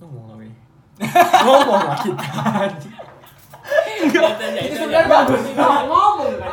Ngomong 0.00 0.40
ini? 0.40 0.56
Ngomong 1.44 1.80
lah 1.84 1.98
kita. 2.00 2.24
Itu 4.00 4.76
sebenarnya 4.80 5.04
bagus 5.04 5.40
sih 5.44 5.52
ngomong 5.52 6.40
kan. 6.40 6.52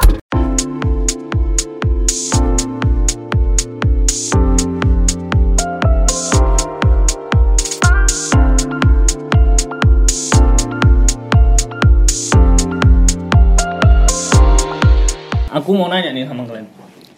Aku 15.56 15.72
mau 15.72 15.88
nanya 15.88 16.12
nih 16.12 16.28
sama 16.28 16.44
kalian. 16.44 16.68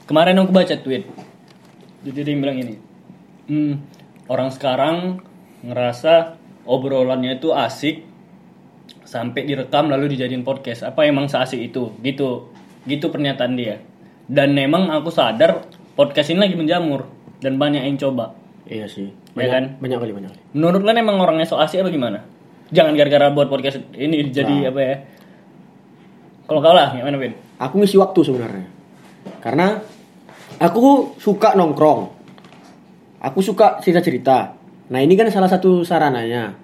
Kemarin 0.06 0.40
aku 0.46 0.54
baca 0.54 0.78
tweet. 0.78 1.10
Jadi 2.06 2.20
dia 2.22 2.38
bilang 2.38 2.56
ini. 2.56 2.89
Hmm, 3.50 3.82
orang 4.30 4.54
sekarang 4.54 5.26
ngerasa 5.66 6.38
obrolannya 6.70 7.42
itu 7.42 7.50
asik 7.50 8.06
sampai 9.04 9.42
direkam 9.50 9.90
lalu 9.90 10.14
dijadiin 10.14 10.46
podcast. 10.46 10.86
Apa 10.86 11.10
emang 11.10 11.26
seasik 11.26 11.58
itu? 11.58 11.98
Gitu. 12.06 12.54
Gitu 12.86 13.10
pernyataan 13.10 13.58
dia. 13.58 13.82
Dan 14.30 14.54
memang 14.54 14.94
aku 14.94 15.10
sadar 15.10 15.66
podcast 15.98 16.30
ini 16.30 16.46
lagi 16.46 16.54
menjamur 16.54 17.10
dan 17.42 17.58
banyak 17.58 17.82
yang 17.90 17.98
coba. 17.98 18.38
Iya 18.70 18.86
sih. 18.86 19.10
Ya 19.34 19.50
kan? 19.50 19.82
Banyak 19.82 19.98
kali 19.98 20.14
banyak 20.14 20.30
kali. 20.30 20.42
Menurut 20.54 20.82
kalian 20.86 21.02
emang 21.02 21.18
orangnya 21.18 21.50
so 21.50 21.58
asik 21.58 21.82
apa 21.82 21.90
gimana? 21.90 22.22
Jangan 22.70 22.94
gara-gara 22.94 23.34
buat 23.34 23.50
podcast 23.50 23.82
ini 23.98 24.30
jadi 24.30 24.70
apa 24.70 24.80
ya? 24.80 24.96
Kalau 26.46 26.62
kau 26.66 26.74
lah, 26.74 26.94
gimana 26.98 27.18
Ben? 27.18 27.34
Aku 27.62 27.78
ngisi 27.78 27.98
waktu 27.98 28.26
sebenarnya. 28.26 28.66
Karena 29.42 29.78
aku 30.58 31.14
suka 31.22 31.54
nongkrong. 31.54 32.19
Aku 33.20 33.40
suka 33.40 33.80
cerita-cerita. 33.80 34.56
Nah, 34.90 35.00
ini 35.00 35.14
kan 35.14 35.28
salah 35.30 35.48
satu 35.48 35.84
sarananya. 35.84 36.56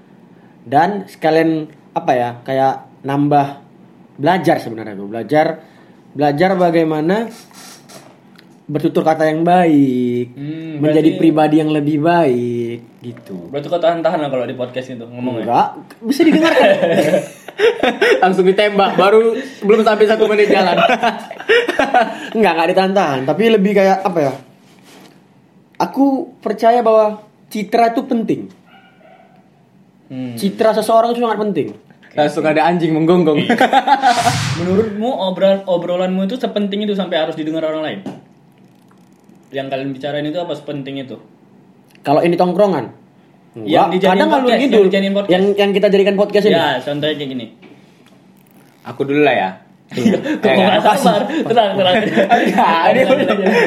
Dan 0.64 1.06
sekalian 1.06 1.68
apa 1.92 2.12
ya? 2.16 2.30
Kayak 2.42 3.04
nambah 3.04 3.48
belajar 4.16 4.58
sebenarnya 4.58 4.96
tuh. 4.96 5.08
Belajar 5.08 5.46
belajar 6.16 6.56
bagaimana 6.56 7.28
bertutur 8.66 9.06
kata 9.06 9.30
yang 9.30 9.46
baik, 9.46 10.34
Hmm, 10.34 10.82
menjadi 10.82 11.14
berarti- 11.14 11.22
pribadi 11.22 11.56
yang 11.62 11.70
lebih 11.70 12.02
baik 12.02 12.80
gitu. 13.06 13.54
Berarti 13.54 13.70
kau 13.70 13.78
tahan-tahan 13.78 14.18
lah 14.18 14.30
kalau 14.34 14.50
di 14.50 14.58
podcast 14.58 14.90
itu 14.90 15.06
ngomongnya. 15.06 15.46
Enggak, 15.46 15.68
bisa 16.02 16.22
didengarkan. 16.26 16.70
Langsung 18.26 18.42
ditembak, 18.42 18.98
baru 18.98 19.38
belum 19.62 19.86
sampai 19.86 20.10
satu 20.10 20.26
menit 20.26 20.50
jalan. 20.50 20.82
Enggak, 22.36 22.52
enggak 22.58 22.68
ditahan 22.74 23.22
tapi 23.22 23.54
lebih 23.54 23.78
kayak 23.78 24.02
apa 24.02 24.20
ya? 24.20 24.34
Aku 25.76 26.36
percaya 26.40 26.80
bahwa 26.80 27.24
citra 27.52 27.92
itu 27.92 28.02
penting. 28.08 28.42
Hmm. 30.08 30.38
Citra 30.40 30.72
seseorang 30.72 31.12
itu 31.12 31.22
sangat 31.24 31.40
penting. 31.42 31.68
Langsung 32.16 32.48
ada 32.48 32.64
anjing 32.64 32.96
menggonggong. 32.96 33.44
Menurutmu 34.64 35.10
obrol 35.12 35.68
obrolanmu 35.68 36.24
itu 36.24 36.40
sepenting 36.40 36.88
itu 36.88 36.96
sampai 36.96 37.20
harus 37.20 37.36
didengar 37.36 37.68
orang 37.68 37.84
lain? 37.84 38.00
Yang 39.52 39.68
kalian 39.68 39.90
bicarain 39.92 40.24
itu 40.24 40.40
apa 40.40 40.56
sepenting 40.56 41.04
itu? 41.04 41.20
Kalau 42.08 42.24
ini 42.24 42.40
tongkrongan, 42.40 42.86
enggak. 43.60 43.68
Yang 43.68 43.86
dijadiin 44.00 44.30
podcast, 44.32 44.60
ngidul. 44.62 44.86
yang. 44.88 45.14
Yang 45.28 45.44
yang 45.60 45.72
kita 45.76 45.88
jadikan 45.92 46.16
podcast 46.16 46.46
ini. 46.48 46.56
Ya, 46.56 46.80
contohnya 46.80 47.16
kayak 47.20 47.30
gini. 47.36 47.46
Aku 48.86 49.02
dulu 49.04 49.26
lah 49.26 49.36
ya. 49.36 49.50
Ya, 49.96 50.18
nggak 50.52 50.82
kan? 50.82 50.98
sabar? 50.98 51.24
Tenang, 51.30 51.70
tenang. 51.78 51.96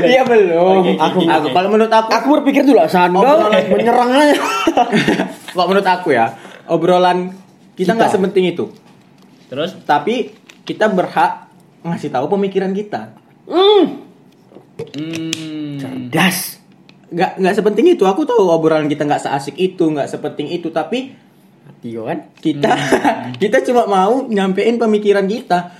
Iya 0.02 0.22
belum. 0.27 0.98
Aku, 0.98 1.19
aku 1.22 1.47
kalau 1.50 1.69
menurut 1.70 1.88
aku, 1.88 2.08
Aku 2.10 2.27
berpikir 2.41 2.62
dulu 2.62 2.77
lah, 2.77 2.91
Sandal 2.91 3.22
Obrolan- 3.22 3.70
menyerang 3.72 4.10
aja. 4.10 4.34
kalau 5.48 5.66
menurut 5.70 5.88
aku 5.88 6.08
ya, 6.10 6.34
obrolan 6.66 7.33
kita 7.75 7.94
nggak 7.94 8.10
sepenting 8.10 8.50
itu. 8.50 8.66
Terus 9.47 9.78
Tapi 9.80 10.34
kita 10.62 10.86
berhak 10.86 11.48
ngasih 11.81 12.10
tahu 12.10 12.26
pemikiran 12.28 12.75
kita. 12.75 13.14
Hmm, 13.47 14.04
hmm, 14.93 15.78
cerdas. 15.78 16.59
Nggak 17.09 17.31
nggak 17.38 17.54
sepenting 17.54 17.87
itu. 17.88 18.04
Aku 18.04 18.22
tahu 18.22 18.44
obrolan 18.44 18.84
kita 18.87 19.06
nggak 19.06 19.22
seasik 19.22 19.56
itu, 19.56 19.87
nggak 19.87 20.10
sepenting 20.10 20.50
itu. 20.50 20.69
Tapi 20.69 21.14
Tiga 21.78 22.03
kan? 22.03 22.19
kita 22.34 22.75
kita 23.38 23.62
cuma 23.62 23.87
mau 23.87 24.26
nyampein 24.26 24.76
pemikiran 24.76 25.25
kita. 25.25 25.70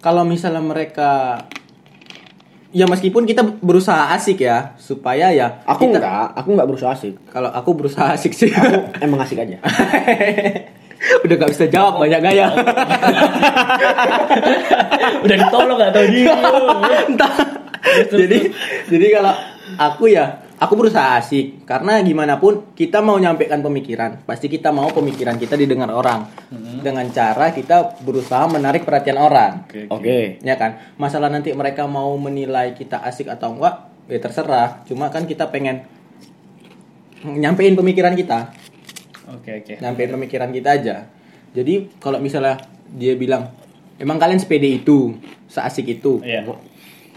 Kalau 0.00 0.24
misalnya 0.24 0.58
mereka 0.58 1.36
ya 2.70 2.86
meskipun 2.86 3.24
kita 3.24 3.42
berusaha 3.58 4.12
asik 4.12 4.40
ya 4.40 4.74
supaya 4.76 5.30
ya 5.30 5.62
Aku 5.64 5.84
kita- 5.84 5.98
enggak, 5.98 6.26
aku 6.34 6.48
enggak 6.50 6.68
berusaha 6.68 6.90
asik. 6.90 7.14
Kalau 7.26 7.48
aku 7.48 7.70
berusaha 7.74 8.10
asik 8.10 8.30
sih. 8.30 8.48
Aku 8.48 8.90
emang 8.98 9.20
asik 9.20 9.38
aja. 9.38 9.58
Udah 11.24 11.34
gak 11.34 11.50
bisa 11.50 11.64
jawab 11.66 11.96
banyak 11.96 12.20
gaya. 12.20 12.52
udah 15.24 15.36
ditolong 15.38 15.76
gak 15.78 15.92
tau 15.92 16.04
dia. 16.12 16.34
Entah. 17.08 17.32
jadi 18.12 18.38
jadi 18.86 19.06
kalau 19.10 19.34
aku 19.80 20.04
ya 20.12 20.44
aku 20.60 20.76
berusaha 20.76 21.16
asik 21.16 21.64
karena 21.64 22.04
gimana 22.04 22.36
pun 22.36 22.68
kita 22.76 23.00
mau 23.00 23.16
nyampaikan 23.16 23.64
pemikiran 23.64 24.20
pasti 24.22 24.46
kita 24.46 24.68
mau 24.70 24.92
pemikiran 24.92 25.40
kita 25.40 25.56
didengar 25.56 25.88
orang 25.88 26.28
dengan 26.80 27.08
cara 27.08 27.48
kita 27.50 27.96
berusaha 28.04 28.44
menarik 28.46 28.84
perhatian 28.84 29.16
orang 29.16 29.64
Oke, 29.66 29.88
Oke. 29.88 30.20
ya 30.44 30.54
kan 30.54 30.76
masalah 30.94 31.32
nanti 31.32 31.56
mereka 31.56 31.88
mau 31.88 32.12
menilai 32.14 32.76
kita 32.76 33.00
asik 33.00 33.32
atau 33.32 33.56
enggak 33.56 33.88
ya 34.06 34.20
terserah 34.20 34.84
cuma 34.84 35.08
kan 35.08 35.24
kita 35.24 35.48
pengen 35.48 35.80
nyampein 37.24 37.72
pemikiran 37.72 38.12
kita 38.12 38.52
Oke, 39.30 39.62
oke. 39.62 39.74
nyampein 39.78 40.10
pemikiran 40.10 40.50
kita 40.50 40.74
aja. 40.74 41.06
Jadi 41.54 41.86
kalau 42.02 42.18
misalnya 42.18 42.66
dia 42.90 43.14
bilang, 43.14 43.54
emang 43.94 44.18
kalian 44.18 44.42
sepede 44.42 44.66
itu, 44.66 45.14
seasik 45.46 45.86
itu, 45.86 46.18
Iya. 46.18 46.50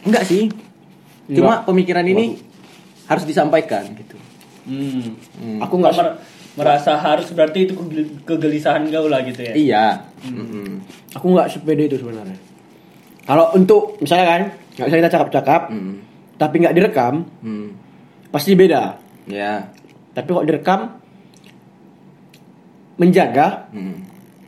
enggak 0.05 0.21
sih. 0.21 0.53
Cuma 1.25 1.65
pemikiran 1.65 2.05
ini 2.05 2.37
harus 3.05 3.23
disampaikan 3.23 3.83
gitu. 3.93 4.15
Hmm. 4.63 5.15
Hmm. 5.37 5.59
Aku 5.59 5.75
enggak 5.75 5.95
Mer- 5.95 6.17
merasa 6.53 6.95
harus 6.95 7.27
berarti 7.29 7.65
itu 7.65 7.73
kegel- 7.73 8.13
kegelisahan 8.23 8.85
kau 8.87 9.07
lah 9.07 9.21
gitu 9.21 9.41
ya. 9.41 9.53
Iya. 9.53 9.85
Mm-mm. 10.23 10.79
aku 11.11 11.25
nggak 11.29 11.49
sepede 11.49 11.85
itu 11.85 11.97
sebenarnya. 11.97 12.37
Kalau 13.23 13.51
untuk 13.51 13.97
misalnya 13.99 14.25
kan 14.25 14.41
nggak 14.73 14.87
bisa 14.87 14.97
kita 14.99 15.11
cakap-cakap, 15.11 15.61
Mm. 15.69 15.93
tapi 16.35 16.55
nggak 16.59 16.73
direkam, 16.73 17.13
Mm. 17.39 17.67
pasti 18.29 18.53
beda. 18.53 18.97
Ya. 19.25 19.67
Tapi 20.11 20.27
kalau 20.27 20.45
direkam 20.45 20.79
menjaga, 22.95 23.67
Mm. 23.73 23.95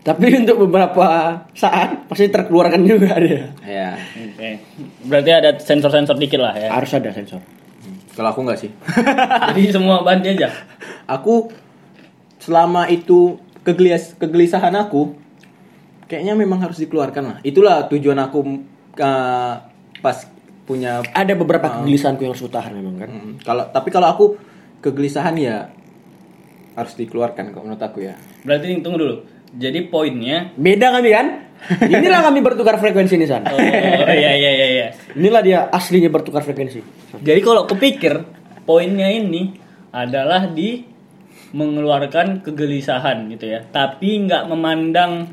tapi 0.01 0.25
untuk 0.45 0.57
beberapa 0.61 1.05
saat 1.51 2.05
pasti 2.05 2.29
terkeluarkan 2.29 2.81
juga 2.83 3.17
dia. 3.17 3.49
Ya. 3.61 3.89
Oke. 3.97 4.61
Berarti 5.03 5.31
ada 5.33 5.49
sensor-sensor 5.57 6.16
dikit 6.16 6.39
lah 6.39 6.53
ya. 6.53 6.69
Harus 6.69 6.93
ada 6.93 7.09
sensor. 7.11 7.41
Kalau 8.16 8.31
aku 8.31 8.42
enggak 8.48 8.59
sih. 8.64 8.72
Jadi 9.52 9.62
semua 9.76 10.02
bantu 10.02 10.31
aja. 10.31 10.50
aku 11.06 11.52
selama 12.42 12.90
itu 12.90 13.38
kegelis 13.62 14.16
kegelisahan 14.18 14.74
aku 14.74 15.14
kayaknya 16.08 16.34
memang 16.34 16.64
harus 16.64 16.80
dikeluarkan 16.80 17.24
lah. 17.24 17.38
Itulah 17.44 17.92
tujuan 17.92 18.18
aku 18.18 18.40
uh, 19.02 19.53
pas 20.00 20.18
punya 20.66 21.06
Ada 21.14 21.38
beberapa 21.38 21.70
kegelisahanku 21.70 22.26
yang 22.26 22.34
harus 22.34 22.46
utahan 22.46 22.74
memang 22.74 22.96
kan. 22.98 23.09
Mm, 23.09 23.31
kalau 23.46 23.70
tapi 23.70 23.94
kalau 23.94 24.08
aku 24.09 24.26
kegelisahan 24.82 25.38
ya 25.38 25.70
harus 26.76 26.94
dikeluarkan 26.97 27.53
kalau 27.53 27.70
menurut 27.70 27.84
aku 27.84 28.06
ya. 28.06 28.18
Berarti 28.42 28.82
tunggu 28.82 28.97
dulu. 28.97 29.16
Jadi 29.53 29.88
poinnya 29.88 30.51
Beda 30.57 30.89
kami 30.89 31.09
kan? 31.13 31.28
Inilah 31.66 32.22
kami 32.29 32.39
bertukar 32.45 32.78
frekuensi 32.78 33.16
nih 33.17 33.28
San. 33.29 33.44
Oh 33.47 33.57
iya 34.11 34.31
iya 34.38 34.51
iya 34.51 34.67
iya. 34.69 34.88
Inilah 35.17 35.41
dia 35.41 35.59
aslinya 35.72 36.11
bertukar 36.13 36.45
frekuensi. 36.45 36.79
Jadi 37.23 37.39
kalau 37.41 37.66
kepikir 37.66 38.22
poinnya 38.67 39.09
ini 39.09 39.55
adalah 39.89 40.45
di 40.51 40.84
mengeluarkan 41.55 42.43
kegelisahan 42.43 43.31
gitu 43.31 43.49
ya. 43.49 43.64
Tapi 43.66 44.28
nggak 44.28 44.43
memandang 44.52 45.31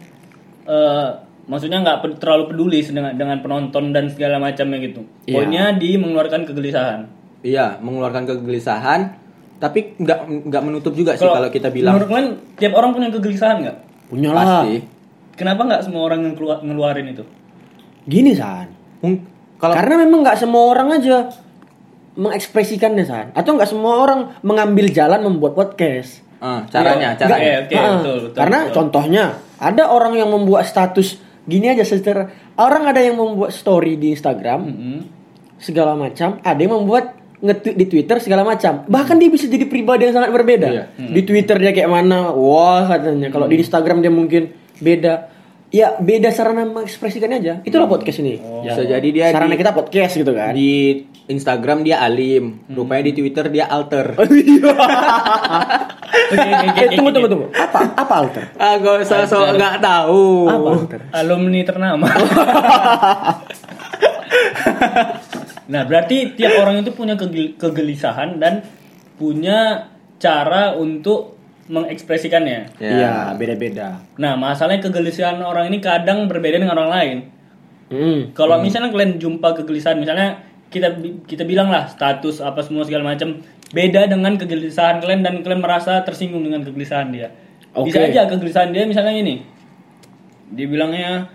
eh, 0.65 1.09
maksudnya 1.51 1.83
nggak 1.83 2.23
terlalu 2.23 2.55
peduli 2.55 2.81
dengan 2.87 3.13
dengan 3.19 3.39
penonton 3.43 3.91
dan 3.91 4.09
segala 4.09 4.39
macamnya 4.39 4.79
gitu. 4.81 5.05
Iya. 5.27 5.35
Poinnya 5.37 5.65
di 5.77 5.99
mengeluarkan 5.99 6.49
kegelisahan. 6.49 7.01
Iya, 7.43 7.83
mengeluarkan 7.83 8.25
kegelisahan 8.25 9.01
tapi 9.63 9.95
nggak 9.95 10.51
nggak 10.51 10.63
menutup 10.67 10.91
juga 10.91 11.15
sih 11.15 11.23
kalau 11.23 11.47
kita 11.47 11.71
bilang 11.71 11.95
menurut 11.95 12.11
kalian 12.11 12.29
tiap 12.59 12.75
orang 12.75 12.91
punya 12.99 13.15
kegelisahan 13.15 13.63
nggak? 13.63 13.79
Punya 14.13 14.31
lah. 14.31 14.45
pasti. 14.63 14.85
Kenapa 15.33 15.65
nggak 15.65 15.83
semua 15.83 16.03
orang 16.05 16.21
yang 16.23 16.35
keluar, 16.37 16.61
ngeluarin 16.61 17.09
itu? 17.09 17.25
Gini 18.05 18.37
San. 18.37 18.69
Mung- 19.01 19.25
Kalau 19.57 19.73
Karena 19.73 19.95
memang 19.97 20.21
nggak 20.21 20.37
semua 20.37 20.69
orang 20.69 20.93
aja 20.93 21.33
mengekspresikannya 22.13 23.05
San. 23.05 23.27
Atau 23.33 23.57
nggak 23.57 23.71
semua 23.71 23.97
orang 23.99 24.37
mengambil 24.43 24.91
jalan 24.91 25.23
membuat 25.23 25.57
podcast. 25.57 26.21
Ah, 26.37 26.67
caranya, 26.69 27.15
Iya. 27.15 27.19
caranya. 27.23 27.39
Oke, 27.39 27.51
oke, 27.63 27.75
Ah, 27.75 27.91
betul, 27.95 28.17
betul, 28.21 28.37
Karena 28.37 28.59
betul. 28.61 28.75
contohnya 28.75 29.25
ada 29.57 29.85
orang 29.89 30.13
yang 30.13 30.29
membuat 30.29 30.67
status 30.67 31.17
gini 31.43 31.71
aja 31.71 31.87
secara 31.87 32.27
orang 32.55 32.83
ada 32.85 32.99
yang 32.99 33.15
membuat 33.15 33.55
story 33.55 33.95
di 33.95 34.11
Instagram 34.11 34.61
Mm-mm. 34.61 34.99
segala 35.57 35.95
macam, 35.95 36.43
ada 36.43 36.59
yang 36.59 36.75
membuat 36.75 37.15
nge-tweet 37.43 37.77
di 37.77 37.87
Twitter 37.91 38.17
segala 38.23 38.47
macam. 38.47 38.87
Bahkan 38.87 39.17
dia 39.19 39.29
bisa 39.29 39.51
jadi 39.51 39.67
pribadi 39.67 40.07
yang 40.07 40.15
sangat 40.15 40.31
berbeda. 40.31 40.69
Iya. 40.71 40.85
Di 40.95 41.23
Twitter 41.27 41.59
dia 41.59 41.75
kayak 41.75 41.91
mana? 41.91 42.31
Wah 42.31 42.87
katanya. 42.87 43.29
Kalau 43.29 43.51
di 43.51 43.59
Instagram 43.59 43.99
dia 43.99 44.15
mungkin 44.15 44.55
beda. 44.79 45.35
Ya 45.73 45.97
beda 45.97 46.29
sarana 46.31 46.69
mengekspresikannya 46.69 47.37
aja. 47.41 47.55
Itulah 47.65 47.89
podcast 47.89 48.21
ini. 48.21 48.37
Bisa 48.39 48.85
jadi 48.85 49.09
dia 49.09 49.33
sarana 49.33 49.57
di, 49.57 49.61
kita 49.65 49.73
podcast 49.73 50.13
gitu 50.21 50.33
kan. 50.37 50.53
di 50.53 51.01
Instagram 51.27 51.81
dia 51.81 52.05
alim, 52.05 52.61
rupanya 52.69 53.09
di 53.09 53.13
Twitter 53.17 53.49
dia 53.49 53.67
alter. 53.67 54.15
Eh, 56.13 56.69
oke, 56.69 56.85
tunggu 56.97 57.11
tunggu 57.13 57.29
tunggu. 57.29 57.47
Apa 57.57 57.79
apa 57.97 58.15
alter? 58.21 58.45
Ah, 58.61 58.77
gak 58.81 59.01
usah 59.05 59.25
Alter. 59.25 59.57
nggak 59.57 59.77
tahu. 59.81 60.49
Apa 60.49 60.69
alter? 60.77 61.01
alumni 61.13 61.61
ternama. 61.65 62.07
nah, 65.69 65.83
berarti 65.87 66.35
tiap 66.35 66.59
orang 66.63 66.83
itu 66.83 66.91
punya 66.95 67.15
kegel- 67.15 67.55
kegelisahan 67.59 68.39
dan 68.43 68.65
punya 69.21 69.91
cara 70.19 70.75
untuk 70.75 71.39
mengekspresikannya. 71.71 72.79
Ya. 72.83 72.91
Iya, 72.91 73.15
beda-beda. 73.39 74.03
Nah, 74.19 74.35
masalahnya 74.35 74.83
kegelisahan 74.91 75.39
orang 75.43 75.71
ini 75.71 75.79
kadang 75.79 76.27
berbeda 76.27 76.59
dengan 76.59 76.75
orang 76.79 76.91
lain. 76.91 77.17
Hmm. 77.93 78.21
Kalau 78.33 78.59
misalnya 78.59 78.89
kalian 78.91 79.21
jumpa 79.21 79.53
kegelisahan, 79.63 80.01
misalnya 80.01 80.43
kita 80.73 80.97
kita 81.29 81.45
bilang 81.45 81.69
lah 81.69 81.85
status 81.85 82.41
apa 82.41 82.65
semua 82.65 82.89
segala 82.89 83.13
macam 83.13 83.45
beda 83.77 84.09
dengan 84.09 84.41
kegelisahan 84.41 85.05
kalian 85.05 85.21
dan 85.21 85.45
kalian 85.45 85.61
merasa 85.61 86.01
tersinggung 86.01 86.41
dengan 86.41 86.65
kegelisahan 86.65 87.13
dia. 87.13 87.29
Bisa 87.73 88.01
Oke. 88.01 88.09
aja 88.13 88.29
kegelisahan 88.29 88.73
dia 88.73 88.89
misalnya 88.89 89.13
ini. 89.13 89.45
Dibilangnya 90.53 91.29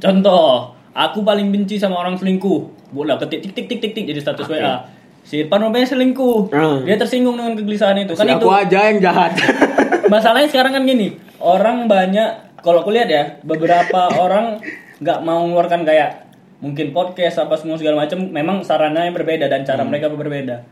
contoh, 0.00 0.76
aku 0.92 1.24
paling 1.24 1.48
benci 1.52 1.80
sama 1.80 2.00
orang 2.00 2.16
selingkuh. 2.16 2.73
Bola 2.94 3.18
ketik 3.18 3.42
tik 3.42 3.52
tik 3.52 3.66
tik 3.66 3.78
tik 3.82 3.92
tik 3.92 4.04
jadi 4.06 4.20
status 4.22 4.46
WA. 4.46 4.86
Si 5.24 5.42
Irfan 5.42 5.58
rupanya 5.58 5.88
selingkuh. 5.88 6.54
Hmm. 6.54 6.86
Dia 6.86 6.94
tersinggung 6.94 7.34
dengan 7.34 7.58
kegelisahan 7.58 7.98
itu. 7.98 8.14
Kan 8.14 8.28
itu 8.30 8.38
aku 8.38 8.54
aja 8.54 8.78
yang 8.86 9.02
jahat. 9.02 9.34
masalahnya 10.08 10.48
sekarang 10.52 10.72
kan 10.76 10.82
gini 10.84 11.16
orang 11.40 11.88
banyak 11.88 12.60
kalau 12.60 12.84
aku 12.84 12.92
lihat 12.92 13.08
ya 13.08 13.24
beberapa 13.44 14.12
orang 14.24 14.60
nggak 15.00 15.18
mau 15.24 15.44
mengeluarkan 15.44 15.84
kayak 15.84 16.28
mungkin 16.60 16.96
podcast 16.96 17.44
apa 17.44 17.60
semua 17.60 17.76
segala 17.76 18.04
macam 18.04 18.24
memang 18.24 18.64
sarana 18.64 19.04
yang 19.04 19.12
berbeda 19.16 19.50
dan 19.52 19.64
cara 19.68 19.84
mereka 19.84 20.08
berbeda 20.08 20.64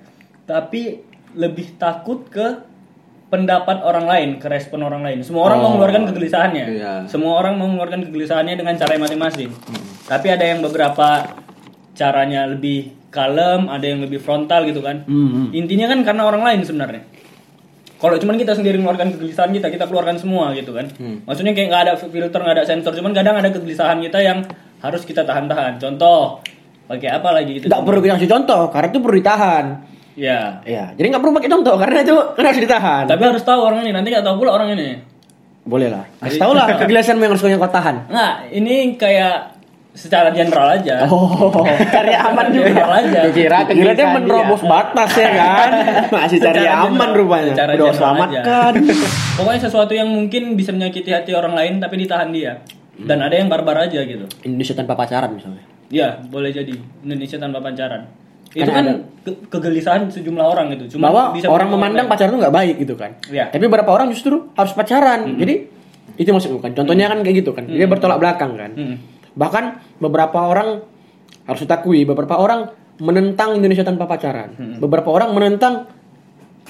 tapi 0.49 1.05
lebih 1.33 1.77
takut 1.77 2.29
ke 2.29 2.65
pendapat 3.33 3.81
orang 3.81 4.05
lain 4.05 4.31
ke 4.37 4.47
respon 4.49 4.85
orang 4.85 5.01
lain 5.01 5.25
semua 5.25 5.49
orang 5.49 5.65
mau 5.65 5.71
mengeluarkan 5.77 6.13
kegelisahannya 6.13 6.65
Iya. 6.69 6.93
semua 7.09 7.41
orang 7.41 7.57
mau 7.57 7.69
mengeluarkan 7.69 8.09
kegelisahannya 8.09 8.57
dengan 8.61 8.77
cara 8.77 8.93
yang 8.97 9.05
masing-masing 9.05 9.51
tapi 10.05 10.29
ada 10.29 10.45
yang 10.45 10.61
beberapa 10.61 11.25
caranya 12.03 12.51
lebih 12.51 12.91
kalem 13.15 13.71
ada 13.71 13.87
yang 13.87 14.03
lebih 14.03 14.19
frontal 14.19 14.67
gitu 14.67 14.83
kan 14.83 15.07
intinya 15.55 15.87
kan 15.95 16.03
karena 16.03 16.23
orang 16.27 16.43
lain 16.43 16.61
sebenarnya 16.67 17.07
kalau 18.03 18.19
cuman 18.19 18.35
kita 18.35 18.59
sendiri 18.59 18.83
mengeluarkan 18.83 19.15
kegelisahan 19.15 19.55
kita, 19.55 19.71
kita 19.71 19.87
keluarkan 19.87 20.19
semua 20.19 20.51
gitu 20.59 20.75
kan. 20.75 20.91
Maksudnya 21.23 21.55
kayak 21.55 21.69
nggak 21.71 21.83
ada 21.87 21.93
filter, 21.95 22.41
nggak 22.43 22.57
ada 22.59 22.67
sensor, 22.67 22.99
cuman 22.99 23.15
kadang 23.15 23.39
ada 23.39 23.47
kegelisahan 23.55 24.03
kita 24.03 24.19
yang 24.19 24.43
harus 24.83 25.07
kita 25.07 25.23
tahan-tahan. 25.23 25.79
Contoh, 25.79 26.43
pakai 26.91 27.15
apa 27.15 27.31
lagi 27.31 27.63
gitu? 27.63 27.71
Nggak 27.71 27.83
perlu 27.87 28.01
kita 28.03 28.19
kasih 28.19 28.31
contoh 28.35 28.63
karena 28.75 28.89
itu 28.91 28.99
perlu 28.99 29.17
ditahan. 29.23 29.65
Ya. 30.19 30.59
Ya, 30.67 30.91
jadi 30.99 31.15
nggak 31.15 31.23
perlu 31.23 31.35
pakai 31.39 31.51
contoh 31.55 31.75
karena 31.79 31.99
itu 32.03 32.17
kan 32.35 32.43
harus 32.43 32.61
ditahan. 32.61 33.05
Tapi 33.07 33.23
harus 33.23 33.43
tahu 33.47 33.61
orang 33.63 33.87
ini, 33.87 33.91
nanti 33.95 34.09
nggak 34.11 34.27
tahu 34.27 34.35
pula 34.43 34.51
orang 34.59 34.75
ini. 34.75 34.89
Boleh 35.63 35.87
lah. 35.87 36.05
Kasih 36.19 36.43
tau 36.43 36.53
lah 36.59 36.67
kegelisahan 36.83 37.23
yang 37.23 37.31
harus 37.31 37.43
kau 37.47 37.71
tahan. 37.71 38.11
Nah, 38.11 38.51
ini 38.51 38.99
kayak 38.99 39.52
secara 39.93 40.33
general 40.33 40.73
aja. 40.73 41.05
Oh, 41.05 41.53
cari 41.95 42.13
aman 42.13 42.47
juga. 42.49 42.67
General 42.69 42.93
aja. 42.99 43.21
Kira 43.29 43.59
Kira 43.67 43.93
dia 43.93 44.07
menerobos 44.11 44.63
batas 44.63 45.11
ya 45.15 45.31
kan. 45.31 45.71
Masih 46.17 46.39
cari 46.39 46.61
Secara 46.61 46.83
aman 46.83 46.93
general- 46.93 47.15
rupanya. 47.15 47.51
secara 47.53 47.71
Udah 47.75 47.93
selamatkan. 47.93 48.73
aja. 48.73 48.95
Pokoknya 49.37 49.61
sesuatu 49.61 49.93
yang 49.93 50.09
mungkin 50.09 50.55
bisa 50.55 50.71
menyakiti 50.71 51.11
hati 51.11 51.33
orang 51.33 51.53
lain 51.53 51.77
tapi 51.77 51.97
ditahan 51.99 52.29
dia. 52.29 52.61
Dan 52.93 53.19
ada 53.19 53.33
yang 53.33 53.49
barbar 53.49 53.83
aja 53.83 54.01
gitu. 54.01 54.25
Indonesia 54.43 54.75
tanpa 54.75 54.93
pacaran 54.95 55.33
misalnya. 55.33 55.65
Ya, 55.89 56.17
boleh 56.23 56.49
jadi 56.51 56.73
Indonesia 57.03 57.37
tanpa 57.37 57.59
pacaran. 57.59 58.09
Itu 58.49 58.63
Karena 58.63 58.73
kan 58.75 58.85
ada- 58.87 59.01
ke- 59.23 59.39
kegelisahan 59.49 60.09
sejumlah 60.09 60.45
orang 60.47 60.73
gitu. 60.73 60.97
Cuma 60.97 61.09
Bahwa 61.09 61.33
bisa 61.33 61.49
orang 61.49 61.69
memandang 61.69 62.05
pacaran 62.05 62.31
itu 62.31 62.39
nggak 62.39 62.53
baik 62.55 62.77
gitu 62.79 62.95
kan. 62.95 63.17
Iya. 63.27 63.49
Tapi 63.49 63.61
beberapa 63.63 63.91
orang 63.91 64.09
justru 64.09 64.53
harus 64.53 64.73
pacaran. 64.73 65.37
Jadi 65.37 65.55
itu 66.15 66.29
maksudnya 66.29 66.61
kan. 66.61 66.73
Contohnya 66.75 67.09
kan 67.09 67.21
kayak 67.21 67.37
gitu 67.41 67.53
kan. 67.53 67.65
Dia 67.65 67.85
bertolak 67.85 68.17
belakang 68.17 68.57
kan. 68.57 68.73
Mm. 68.73 68.97
Bahkan 69.33 69.65
beberapa 69.99 70.39
orang 70.43 70.85
harus 71.43 71.61
ditakui, 71.61 72.05
beberapa 72.05 72.37
orang 72.37 72.71
menentang 72.99 73.59
Indonesia 73.59 73.83
tanpa 73.83 74.07
pacaran. 74.07 74.55
Beberapa 74.79 75.09
orang 75.11 75.33
menentang 75.33 75.89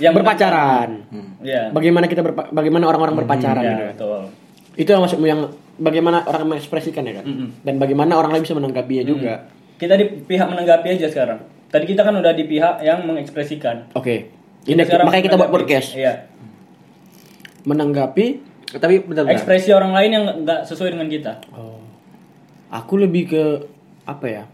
Yang 0.01 0.25
berpacaran. 0.25 1.05
Ya. 1.45 1.69
Bagaimana 1.69 2.09
kita 2.09 2.25
berpa- 2.25 2.49
bagaimana 2.49 2.89
orang-orang 2.89 3.13
berpacaran 3.13 3.61
Ya, 3.61 3.71
gitu. 3.71 3.85
betul. 3.93 4.21
Itu 4.73 4.89
yang 4.89 5.03
maksudmu 5.05 5.27
yang 5.29 5.41
bagaimana 5.77 6.25
orang 6.25 6.49
mengekspresikan 6.49 7.05
ya 7.05 7.21
kan. 7.21 7.25
Dan 7.61 7.77
bagaimana 7.77 8.17
orang 8.17 8.33
lain 8.33 8.43
bisa 8.43 8.57
menanggapinya 8.57 9.05
juga. 9.05 9.53
Kita 9.77 9.93
di 10.01 10.09
pihak 10.25 10.49
menanggapi 10.49 10.97
aja 10.97 11.13
sekarang. 11.13 11.45
Tadi 11.69 11.85
kita 11.85 12.05
kan 12.05 12.17
udah 12.17 12.33
di 12.33 12.45
pihak 12.49 12.81
yang 12.81 13.05
mengekspresikan. 13.05 13.93
Oke. 13.93 14.33
Ini 14.65 14.81
Sekarang 14.81 15.11
makanya 15.11 15.25
kita 15.29 15.37
buat 15.37 15.51
podcast. 15.51 15.93
Iya. 15.93 16.31
Menanggapi 17.63 18.27
Tapi 18.73 19.05
bentar, 19.05 19.29
bentar. 19.29 19.37
Ekspresi 19.37 19.69
orang 19.77 19.93
lain 19.93 20.11
yang 20.11 20.25
nggak 20.49 20.65
sesuai 20.65 20.97
dengan 20.97 21.13
kita. 21.13 21.33
Aku 22.73 22.97
lebih 22.97 23.29
ke 23.29 23.43
apa 24.03 24.27
ya? 24.27 24.45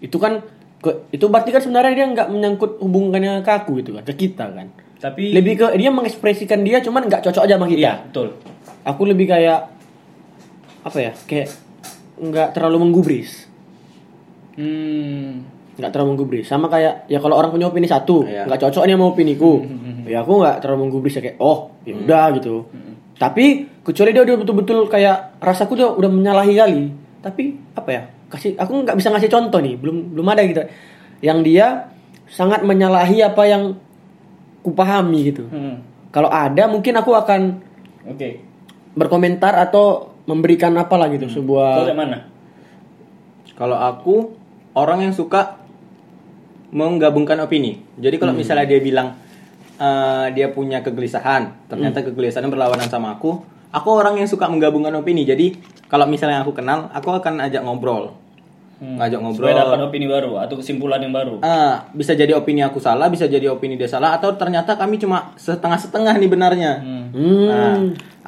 Itu 0.00 0.16
kan 0.16 0.40
ke, 0.80 1.12
itu 1.12 1.28
berarti 1.28 1.52
kan 1.52 1.60
sebenarnya 1.60 1.92
dia 1.94 2.06
nggak 2.08 2.28
menyangkut 2.28 2.80
hubungannya 2.80 3.44
ke 3.44 3.52
aku 3.52 3.78
gitu 3.78 3.94
kan, 3.94 4.02
ke 4.02 4.14
kita 4.16 4.48
kan. 4.48 4.72
Tapi 4.98 5.30
Lebih 5.30 5.54
ke 5.54 5.66
dia 5.76 5.90
mengekspresikan 5.90 6.62
dia 6.62 6.80
cuman 6.80 7.06
nggak 7.06 7.22
cocok 7.22 7.42
aja 7.44 7.54
sama 7.54 7.68
kita. 7.68 7.78
Iya, 7.78 7.92
betul. 8.08 8.28
Aku 8.82 9.02
lebih 9.04 9.28
kayak 9.28 9.68
apa 10.82 10.98
ya? 10.98 11.12
Kayak 11.28 11.52
nggak 12.16 12.48
terlalu 12.52 12.88
menggubris. 12.88 13.46
Hmm. 14.52 15.48
nggak 15.72 15.88
terlalu 15.88 16.08
menggubris 16.12 16.44
sama 16.44 16.68
kayak 16.68 17.08
ya 17.08 17.16
kalau 17.16 17.40
orang 17.40 17.48
punya 17.48 17.64
opini 17.64 17.88
satu 17.88 18.28
Iya. 18.28 18.44
nggak 18.44 18.60
cocok 18.60 18.84
nih 18.84 18.92
sama 18.92 19.06
opiniku 19.08 19.64
ya 20.04 20.20
aku 20.20 20.32
nggak 20.36 20.60
terlalu 20.60 20.78
menggubris 20.84 21.16
ya 21.16 21.24
kayak 21.24 21.40
oh 21.40 21.72
ya 21.82 21.96
udah 21.96 22.24
gitu 22.36 22.68
tapi 23.16 23.44
kecuali 23.80 24.12
dia 24.12 24.20
udah 24.20 24.36
betul-betul 24.36 24.78
kayak 24.86 25.40
rasaku 25.40 25.72
tuh 25.72 25.96
udah 25.96 26.10
menyalahi 26.12 26.52
kali 26.52 26.80
tapi 27.22 27.56
apa 27.72 27.90
ya 27.90 28.02
kasih 28.28 28.58
aku 28.58 28.82
nggak 28.82 28.96
bisa 28.98 29.08
ngasih 29.08 29.30
contoh 29.30 29.62
nih 29.62 29.78
belum 29.78 30.12
belum 30.12 30.26
ada 30.28 30.42
gitu 30.42 30.62
yang 31.22 31.40
dia 31.40 31.88
sangat 32.26 32.66
menyalahi 32.66 33.22
apa 33.22 33.42
yang 33.46 33.78
kupahami 34.60 35.30
gitu 35.30 35.46
Hmm. 35.48 35.80
kalau 36.10 36.28
ada 36.28 36.66
mungkin 36.66 36.98
aku 36.98 37.14
akan 37.14 37.62
Oke. 38.10 38.42
berkomentar 38.92 39.54
atau 39.56 40.10
memberikan 40.22 40.74
apa 40.74 40.94
lah 40.94 41.06
gitu 41.08 41.26
Kau 41.26 41.34
sebuah 41.34 41.86
kayak 41.86 41.98
mana? 41.98 42.18
Kalau 43.52 43.76
aku 43.76 44.34
orang 44.74 45.06
yang 45.06 45.14
suka 45.14 45.60
menggabungkan 46.72 47.36
opini. 47.38 47.84
Jadi 48.00 48.16
kalau 48.16 48.32
misalnya 48.32 48.64
dia 48.64 48.80
bilang 48.80 49.18
eh, 49.76 50.26
dia 50.32 50.48
punya 50.48 50.80
kegelisahan, 50.80 51.68
ternyata 51.68 52.00
kegelisahannya 52.00 52.48
berlawanan 52.48 52.88
sama 52.88 53.18
aku, 53.18 53.44
aku 53.72 53.88
orang 53.90 54.20
yang 54.20 54.28
suka 54.28 54.46
menggabungkan 54.46 54.92
opini. 54.94 55.24
Jadi 55.26 55.56
kalau 55.88 56.04
misalnya 56.06 56.44
aku 56.44 56.52
kenal, 56.52 56.92
aku 56.92 57.08
akan 57.10 57.42
ajak 57.42 57.64
ngobrol. 57.64 58.14
Hmm. 58.78 59.00
Ngajak 59.00 59.18
ngobrol. 59.24 59.48
Supaya 59.48 59.64
dapat 59.64 59.80
opini 59.88 60.06
baru 60.06 60.38
atau 60.38 60.54
kesimpulan 60.60 61.00
yang 61.00 61.14
baru. 61.16 61.40
Ah, 61.40 61.88
bisa 61.96 62.12
jadi 62.12 62.36
opini 62.36 62.60
aku 62.60 62.78
salah, 62.78 63.08
bisa 63.08 63.24
jadi 63.26 63.48
opini 63.48 63.80
dia 63.80 63.88
salah, 63.88 64.14
atau 64.14 64.36
ternyata 64.36 64.76
kami 64.76 65.00
cuma 65.00 65.32
setengah-setengah 65.40 66.14
nih 66.20 66.30
benarnya. 66.30 66.72
Hmm. 66.84 67.04
hmm, 67.10 67.46
Nah, 67.48 67.76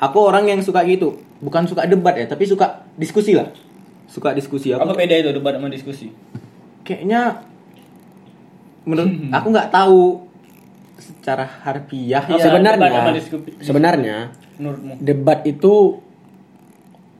aku 0.00 0.18
orang 0.24 0.48
yang 0.48 0.60
suka 0.64 0.80
gitu, 0.88 1.20
bukan 1.38 1.68
suka 1.68 1.84
debat 1.84 2.16
ya, 2.16 2.26
tapi 2.26 2.48
suka 2.48 2.86
diskusi 2.96 3.36
lah. 3.36 3.52
Suka 4.08 4.32
diskusi. 4.32 4.70
Aku 4.70 4.86
Apa 4.86 4.94
beda 4.94 5.14
itu 5.18 5.30
debat 5.34 5.54
sama 5.58 5.68
diskusi? 5.68 6.10
kayaknya 6.84 7.40
menurut 8.84 9.32
aku 9.32 9.46
nggak 9.48 9.72
tahu 9.72 10.28
secara 11.00 11.48
harfiah 11.64 12.22
ya. 12.28 12.38
sebenarnya 12.38 13.00
sebenarnya 13.64 14.16
Menurutmu? 14.56 14.92
debat 14.98 15.42
itu 15.42 15.98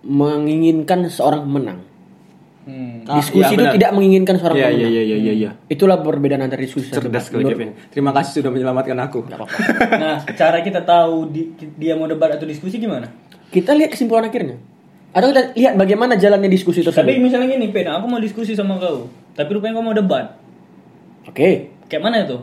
menginginkan 0.03 1.09
seorang 1.09 1.45
menang. 1.45 1.81
Hmm. 2.65 3.05
Ah, 3.05 3.21
Diskusi 3.21 3.45
iya, 3.45 3.53
itu 3.53 3.61
benar. 3.61 3.75
tidak 3.77 3.91
menginginkan 3.93 4.35
seorang 4.37 4.57
Iya 4.57 4.67
pemenang. 4.67 4.81
iya 4.81 4.89
iya 4.91 5.03
iya 5.05 5.17
iya. 5.19 5.33
iya. 5.35 5.51
Itulah 5.67 6.01
perbedaan 6.01 6.41
antara 6.41 6.61
diskusi 6.61 6.89
dan 6.89 6.97
Cerdas 6.99 7.29
Menurut- 7.29 7.53
Kevin. 7.53 7.71
Terima 7.93 8.11
kasih 8.11 8.41
sudah 8.41 8.51
menyelamatkan 8.51 8.97
aku. 8.99 9.19
Nah, 9.95 10.25
cara 10.31 10.59
kita 10.61 10.81
tahu 10.81 11.29
di- 11.29 11.49
dia 11.75 11.93
mau 11.93 12.07
debat 12.07 12.33
atau 12.33 12.45
diskusi 12.45 12.79
gimana? 12.79 13.13
Kita 13.51 13.71
lihat 13.71 13.93
kesimpulan 13.93 14.25
akhirnya. 14.25 14.57
Atau 15.13 15.31
kita 15.31 15.53
lihat 15.53 15.75
bagaimana 15.77 16.17
jalannya 16.17 16.49
diskusi 16.49 16.81
Tapi 16.81 16.91
tersebut. 16.91 17.21
misalnya 17.21 17.47
gini, 17.49 17.69
Pen, 17.69 17.87
aku 17.87 18.07
mau 18.09 18.19
diskusi 18.19 18.51
sama 18.53 18.75
kau, 18.77 19.07
tapi 19.31 19.47
rupanya 19.51 19.79
kau 19.79 19.85
mau 19.85 19.95
debat. 19.95 20.35
Oke. 21.25 21.71
Kayak 21.87 22.03
mana 22.03 22.17
itu? 22.25 22.39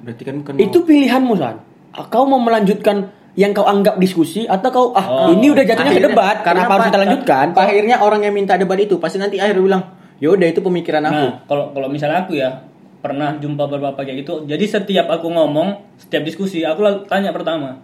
Berarti 0.00 0.22
kan 0.24 0.34
bukan 0.40 0.52
Itu 0.56 0.78
pilihanmu, 0.80 1.34
San. 1.36 1.60
Kau 2.06 2.24
mau 2.24 2.38
melanjutkan 2.38 3.10
yang 3.32 3.50
kau 3.50 3.62
anggap 3.62 3.94
diskusi 3.96 4.44
atau 4.44 4.68
kau 4.68 4.86
ah 4.92 5.06
Oh. 5.06 5.28
ini 5.30 5.48
udah 5.48 5.62
jatuhnya 5.62 5.92
ke 5.92 6.02
debat, 6.04 6.36
kenapa 6.40 6.70
harus 6.72 6.86
kita 6.88 6.98
lanjutkan? 7.00 7.46
pa- 7.50 7.62
Akhirnya 7.64 7.96
orang 7.98 8.20
yang 8.20 8.32
minta 8.32 8.54
debat 8.54 8.76
itu 8.76 8.96
pasti 8.96 9.16
nanti 9.16 9.36
akhirnya 9.36 9.62
bilang, 9.62 9.82
ya 10.18 10.28
udah 10.28 10.46
itu 10.46 10.58
pemikiran 10.58 11.02
aku. 11.04 11.14
Nah, 11.16 11.32
kalau 11.44 11.64
kalau 11.70 11.86
misalnya 11.86 12.22
aku 12.22 12.34
ya, 12.34 12.66
pernah 12.98 13.32
jumpa 13.34 13.64
beberapa 13.66 13.96
kayak 13.96 14.18
gitu. 14.20 14.44
Jadi 14.44 14.64
setiap 14.66 15.06
aku 15.08 15.28
ngomong, 15.28 15.72
setiap 15.96 16.20
diskusi, 16.22 16.60
aku 16.60 16.80
lalu 16.80 17.06
tanya 17.06 17.30
pertama, 17.30 17.80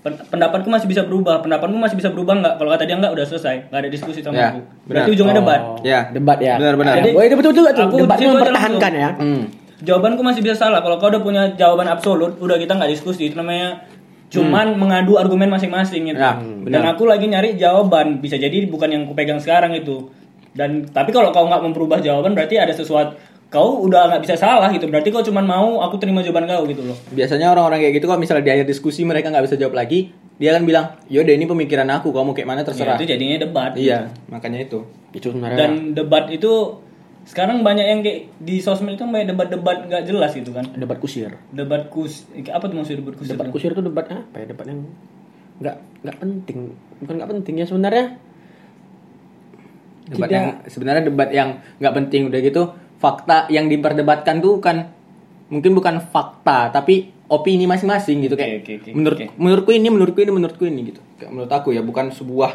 "Pen- 0.00 0.16
pendapatku 0.26 0.66
masih 0.66 0.86
bisa 0.86 1.04
berubah, 1.04 1.38
pendapatmu 1.38 1.76
masih 1.76 1.94
bisa 1.94 2.08
berubah 2.08 2.34
nggak? 2.36 2.54
Kalau 2.56 2.70
kata 2.70 2.82
dia 2.82 2.96
nggak, 2.96 3.12
udah 3.12 3.26
selesai, 3.26 3.68
nggak 3.68 3.78
ada 3.78 3.90
diskusi 3.90 4.18
sama 4.18 4.34
Ya, 4.34 4.48
aku. 4.50 4.60
benar. 4.64 4.88
Berarti 4.88 5.10
ujungnya 5.12 5.34
debat. 5.36 5.60
Ya. 5.82 6.00
Debat 6.08 6.38
ya. 6.40 6.54
Benar-benar. 6.56 6.94
Jadi, 6.98 7.10
oh, 7.12 7.22
itu 7.22 7.36
betul 7.36 7.52
juga 7.54 7.70
tuh. 7.70 7.84
Aku 7.86 7.96
Debat 8.00 8.16
mempertahankan 8.18 8.92
ya. 8.92 9.10
Hmm. 9.14 9.42
Jawabanku 9.80 10.20
masih 10.20 10.40
bisa 10.40 10.56
salah. 10.58 10.80
Kalau 10.80 10.96
kau 10.96 11.08
udah 11.08 11.20
punya 11.20 11.42
jawaban 11.54 11.86
absolut, 11.86 12.36
udah 12.36 12.56
kita 12.56 12.74
nggak 12.74 12.90
diskusi. 12.90 13.28
Itu 13.28 13.36
namanya 13.36 13.80
cuman 14.30 14.78
mengadu 14.78 15.18
argumen 15.18 15.50
masing-masing 15.50 16.14
gitu. 16.14 16.22
Ya, 16.22 16.38
Dan 16.70 16.82
aku 16.86 17.04
lagi 17.04 17.26
nyari 17.26 17.58
jawaban. 17.58 18.22
Bisa 18.22 18.38
jadi 18.38 18.64
bukan 18.70 18.88
yang 18.88 19.02
kupegang 19.10 19.42
sekarang 19.42 19.74
itu. 19.74 20.06
Dan 20.54 20.86
tapi 20.90 21.10
kalau 21.10 21.34
kau 21.34 21.46
nggak 21.46 21.62
memperubah 21.62 21.98
jawaban, 21.98 22.38
berarti 22.38 22.58
ada 22.58 22.70
sesuatu. 22.70 23.18
Kau 23.50 23.82
udah 23.82 24.06
nggak 24.14 24.22
bisa 24.22 24.38
salah 24.38 24.70
gitu. 24.70 24.86
Berarti 24.86 25.10
kau 25.10 25.26
cuman 25.26 25.42
mau 25.42 25.82
aku 25.82 25.98
terima 25.98 26.22
jawaban 26.22 26.46
kau 26.46 26.62
gitu 26.70 26.86
loh. 26.86 26.94
Biasanya 27.10 27.50
orang-orang 27.50 27.82
kayak 27.82 27.94
gitu 27.98 28.06
kalau 28.06 28.22
misalnya 28.22 28.46
di 28.46 28.52
akhir 28.54 28.66
diskusi 28.70 29.02
mereka 29.02 29.34
nggak 29.34 29.50
bisa 29.50 29.58
jawab 29.58 29.74
lagi, 29.74 30.14
dia 30.38 30.54
akan 30.54 30.62
bilang, 30.62 30.94
"Yaudah 31.10 31.34
ini 31.34 31.50
pemikiran 31.50 31.90
aku, 31.90 32.14
kamu 32.14 32.30
kayak 32.30 32.46
mana 32.46 32.62
Ya, 32.62 32.66
terserah." 32.70 32.94
itu 32.94 33.10
jadinya 33.10 33.36
debat. 33.42 33.74
Iya, 33.74 34.14
makanya 34.30 34.62
itu. 34.62 34.86
Itu 35.10 35.34
sebenarnya. 35.34 35.58
Dan 35.58 35.70
debat 35.98 36.30
itu 36.30 36.78
sekarang 37.30 37.62
banyak 37.62 37.86
yang 37.86 38.00
kayak 38.02 38.26
di 38.42 38.58
sosmed 38.58 38.98
itu 38.98 39.06
banyak 39.06 39.30
debat-debat 39.30 39.86
nggak 39.86 40.02
jelas 40.02 40.34
gitu 40.34 40.50
kan. 40.50 40.66
debat 40.74 40.98
kusir. 40.98 41.38
Debat 41.54 41.86
kus 41.86 42.26
apa 42.50 42.66
tuh 42.66 42.74
maksudnya 42.82 43.06
debat 43.06 43.14
kusir? 43.14 43.30
Debat 43.38 43.46
tuh? 43.46 43.54
kusir 43.54 43.70
itu 43.70 43.82
debat 43.86 44.06
apa 44.10 44.36
ya? 44.42 44.46
Debat 44.50 44.66
yang 44.66 44.80
nggak 45.62 45.76
nggak 46.02 46.16
penting. 46.18 46.58
Bukan 46.98 47.14
nggak 47.22 47.30
penting 47.30 47.54
ya 47.62 47.66
sebenarnya. 47.70 48.06
Debat 50.10 50.26
Tidak. 50.26 50.34
yang 50.34 50.46
sebenarnya 50.66 51.02
debat 51.06 51.30
yang 51.30 51.48
nggak 51.78 51.94
penting 52.02 52.20
udah 52.26 52.40
gitu, 52.42 52.62
fakta 52.98 53.46
yang 53.46 53.70
diperdebatkan 53.70 54.42
tuh 54.42 54.58
kan 54.58 54.90
mungkin 55.54 55.70
bukan 55.78 56.02
fakta, 56.10 56.74
tapi 56.74 57.14
opini 57.30 57.70
masing-masing 57.70 58.26
gitu 58.26 58.34
kayak. 58.34 58.66
Oke, 58.66 58.74
oke, 58.74 58.90
oke, 58.90 58.90
menurut 58.90 59.18
oke. 59.22 59.26
menurutku 59.38 59.70
ini, 59.70 59.86
menurutku 59.86 60.18
ini, 60.18 60.32
menurutku 60.34 60.64
ini 60.66 60.80
gitu. 60.90 61.00
Kayak 61.14 61.30
menurut 61.30 61.52
aku 61.54 61.78
ya 61.78 61.82
bukan 61.86 62.10
sebuah 62.10 62.50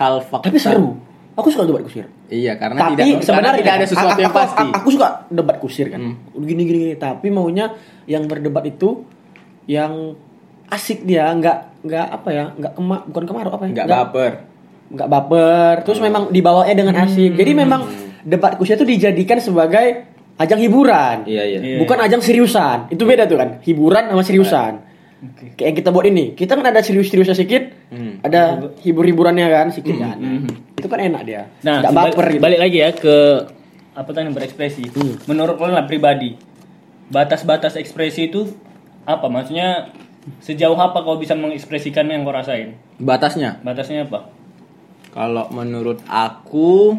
hal 0.00 0.24
fakta. 0.24 0.48
Tapi 0.48 0.56
seru. 0.56 0.96
Aku 1.34 1.50
suka 1.50 1.66
debat 1.66 1.82
kusir. 1.82 2.06
Iya, 2.26 2.54
karena 2.54 2.78
tapi 2.78 2.94
tidak 2.94 3.06
karena 3.10 3.26
sebenarnya 3.26 3.58
tidak 3.58 3.74
ada 3.74 3.86
sesuatu 3.86 4.06
aku, 4.08 4.22
yang 4.22 4.30
aku- 4.30 4.40
pasti. 4.40 4.66
Aku, 4.70 4.88
suka 4.88 5.08
debat 5.28 5.56
kusir 5.58 5.86
kan. 5.90 6.00
Hmm. 6.00 6.14
Gini, 6.40 6.62
gini 6.62 6.78
gini 6.80 6.94
tapi 6.94 7.26
maunya 7.28 7.74
yang 8.06 8.24
berdebat 8.24 8.62
itu 8.64 9.02
yang 9.66 10.14
asik 10.66 11.02
dia, 11.02 11.26
nggak 11.28 11.82
nggak 11.82 12.06
apa 12.08 12.28
ya, 12.30 12.44
nggak 12.54 12.72
kema, 12.72 12.96
bukan 13.04 13.22
kemarau 13.24 13.50
apa 13.52 13.64
ya? 13.66 13.70
nggak 13.74 13.88
baper. 13.88 14.32
nggak 14.84 15.08
baper. 15.08 15.74
Terus 15.82 15.98
Hmm. 15.98 16.06
memang 16.06 16.22
dibawanya 16.30 16.74
dengan 16.76 16.94
asik. 17.02 17.34
Jadi 17.34 17.52
memang 17.52 17.80
debat 18.22 18.54
kusir 18.54 18.76
itu 18.76 18.86
dijadikan 18.86 19.36
sebagai 19.36 20.06
ajang 20.36 20.60
hiburan. 20.60 21.26
Iya, 21.26 21.42
iya. 21.44 21.58
Iya. 21.58 21.76
Bukan 21.78 21.98
ajang 21.98 22.22
seriusan. 22.22 22.90
Itu 22.90 23.02
beda 23.02 23.26
tuh 23.26 23.34
kan. 23.34 23.58
Hiburan 23.58 24.06
sama 24.06 24.22
seriusan. 24.22 24.72
Oke. 25.24 25.56
Kayak 25.56 25.66
yang 25.66 25.76
kita 25.76 25.90
buat 25.90 26.06
ini. 26.06 26.24
Kita 26.32 26.54
kan 26.54 26.62
ada 26.64 26.78
serius-seriusnya 26.78 27.34
sedikit. 27.34 27.73
Hmm. 27.94 28.18
Ada 28.26 28.74
hibur-hiburannya 28.82 29.46
kan 29.46 29.66
sedikit 29.70 30.02
kan. 30.02 30.18
Itu 30.74 30.90
kan 30.90 30.98
enak 30.98 31.22
dia. 31.22 31.46
Nah, 31.62 31.78
nggak 31.78 31.94
balik, 31.94 32.14
baper 32.18 32.26
gitu. 32.34 32.42
balik 32.42 32.60
lagi 32.60 32.78
ya 32.82 32.90
ke 32.90 33.16
apa 33.94 34.10
tadi 34.10 34.34
berekspresi. 34.34 34.84
Hmm. 34.90 35.14
Menurut 35.30 35.54
kalian 35.54 35.78
lah 35.78 35.86
pribadi, 35.86 36.34
batas-batas 37.14 37.78
ekspresi 37.78 38.26
itu 38.26 38.50
apa? 39.06 39.30
Maksudnya 39.30 39.94
sejauh 40.42 40.74
apa 40.74 41.06
kau 41.06 41.22
bisa 41.22 41.38
mengekspresikan 41.38 42.10
yang 42.10 42.26
kau 42.26 42.34
rasain? 42.34 42.74
Batasnya. 42.98 43.62
Batasnya 43.62 44.10
apa? 44.10 44.26
Kalau 45.14 45.46
menurut 45.54 46.02
aku, 46.10 46.98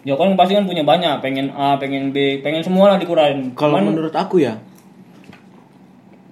Ya 0.00 0.16
kan 0.16 0.32
pasti 0.32 0.56
kan 0.56 0.64
punya 0.64 0.80
banyak, 0.80 1.20
pengen 1.20 1.52
A, 1.52 1.76
pengen 1.76 2.08
B, 2.08 2.40
pengen 2.40 2.64
semua 2.64 2.88
lah 2.88 2.96
dikurangin. 2.96 3.52
kalau 3.52 3.76
Cuman 3.76 3.92
menurut 3.92 4.14
aku 4.16 4.40
ya, 4.40 4.56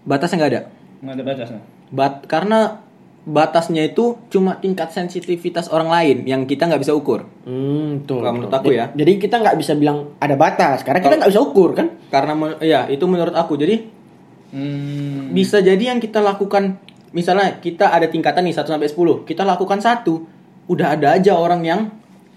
batasnya 0.09 0.41
nggak 0.41 0.53
ada. 0.57 0.63
nggak 1.05 1.15
ada 1.21 1.25
batasnya. 1.29 1.61
Bat 1.93 2.15
karena 2.25 2.81
batasnya 3.29 3.85
itu 3.85 4.17
cuma 4.33 4.57
tingkat 4.57 4.89
sensitivitas 4.89 5.69
orang 5.69 5.93
lain 5.93 6.17
yang 6.25 6.49
kita 6.49 6.65
nggak 6.65 6.81
bisa 6.81 6.97
ukur. 6.97 7.29
Hmm, 7.45 8.09
tuh. 8.09 8.25
Kalau 8.25 8.33
menurut 8.33 8.49
aku 8.51 8.73
ya. 8.73 8.89
Jadi 8.91 9.21
kita 9.21 9.37
nggak 9.37 9.57
bisa 9.61 9.77
bilang 9.77 10.17
ada 10.17 10.33
batas, 10.33 10.81
karena 10.81 11.05
kita 11.05 11.21
nggak 11.21 11.29
bisa 11.29 11.43
ukur 11.45 11.77
kan. 11.77 11.93
Karena 12.09 12.33
ya 12.59 12.89
itu 12.89 13.05
menurut 13.05 13.37
aku. 13.37 13.55
Jadi 13.55 14.01
Hmm. 14.49 15.29
bisa 15.37 15.61
jadi 15.61 15.93
yang 15.93 16.01
kita 16.01 16.25
lakukan 16.25 16.81
misalnya 17.13 17.61
kita 17.61 17.93
ada 17.93 18.09
tingkatan 18.09 18.49
nih 18.49 18.57
1 18.57 18.65
sampai 18.65 18.89
10, 18.89 19.29
kita 19.29 19.45
lakukan 19.45 19.77
satu, 19.77 20.25
udah 20.65 20.97
ada 20.97 21.21
aja 21.21 21.37
orang 21.37 21.61
yang 21.61 21.81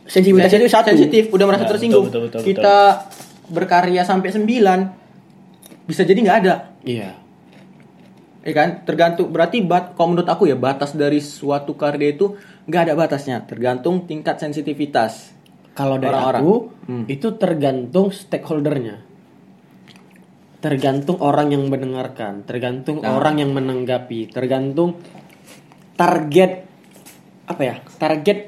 Sensitivitasnya 0.04 0.60
itu 0.60 0.68
satu. 0.68 0.92
sensitif, 0.92 1.32
udah 1.32 1.46
merasa 1.48 1.64
Ya, 1.64 1.72
tersinggung. 1.72 2.12
betul, 2.12 2.28
betul, 2.28 2.44
betul, 2.44 2.52
kita 2.52 3.08
berkarya 3.48 4.04
sampai 4.04 4.28
9 4.28 4.92
bisa 5.88 6.04
jadi 6.04 6.20
nggak 6.20 6.38
ada. 6.44 6.76
Iya. 6.84 7.16
Ya 8.42 8.54
kan? 8.54 8.70
Tergantung 8.84 9.30
berarti 9.30 9.62
bat 9.62 9.94
kalau 9.94 10.14
menurut 10.14 10.26
aku 10.26 10.50
ya 10.50 10.58
batas 10.58 10.92
dari 10.92 11.22
suatu 11.22 11.78
karya 11.78 12.12
itu 12.12 12.34
nggak 12.66 12.82
ada 12.90 12.94
batasnya, 12.96 13.46
tergantung 13.46 14.06
tingkat 14.06 14.38
sensitivitas. 14.38 15.30
Kalau 15.72 15.96
dari 15.96 16.10
Orang-orang. 16.10 16.42
aku 16.42 16.54
Hmm. 16.84 17.06
itu 17.08 17.28
tergantung 17.36 18.10
stakeholdernya. 18.10 19.06
Tergantung 20.58 21.18
orang 21.18 21.50
yang 21.50 21.66
mendengarkan, 21.66 22.44
tergantung 22.44 23.02
Nah. 23.02 23.14
orang 23.14 23.38
yang 23.38 23.50
menanggapi, 23.50 24.30
tergantung 24.30 24.98
target 25.96 26.66
apa 27.46 27.62
ya? 27.62 27.76
Target 27.96 28.40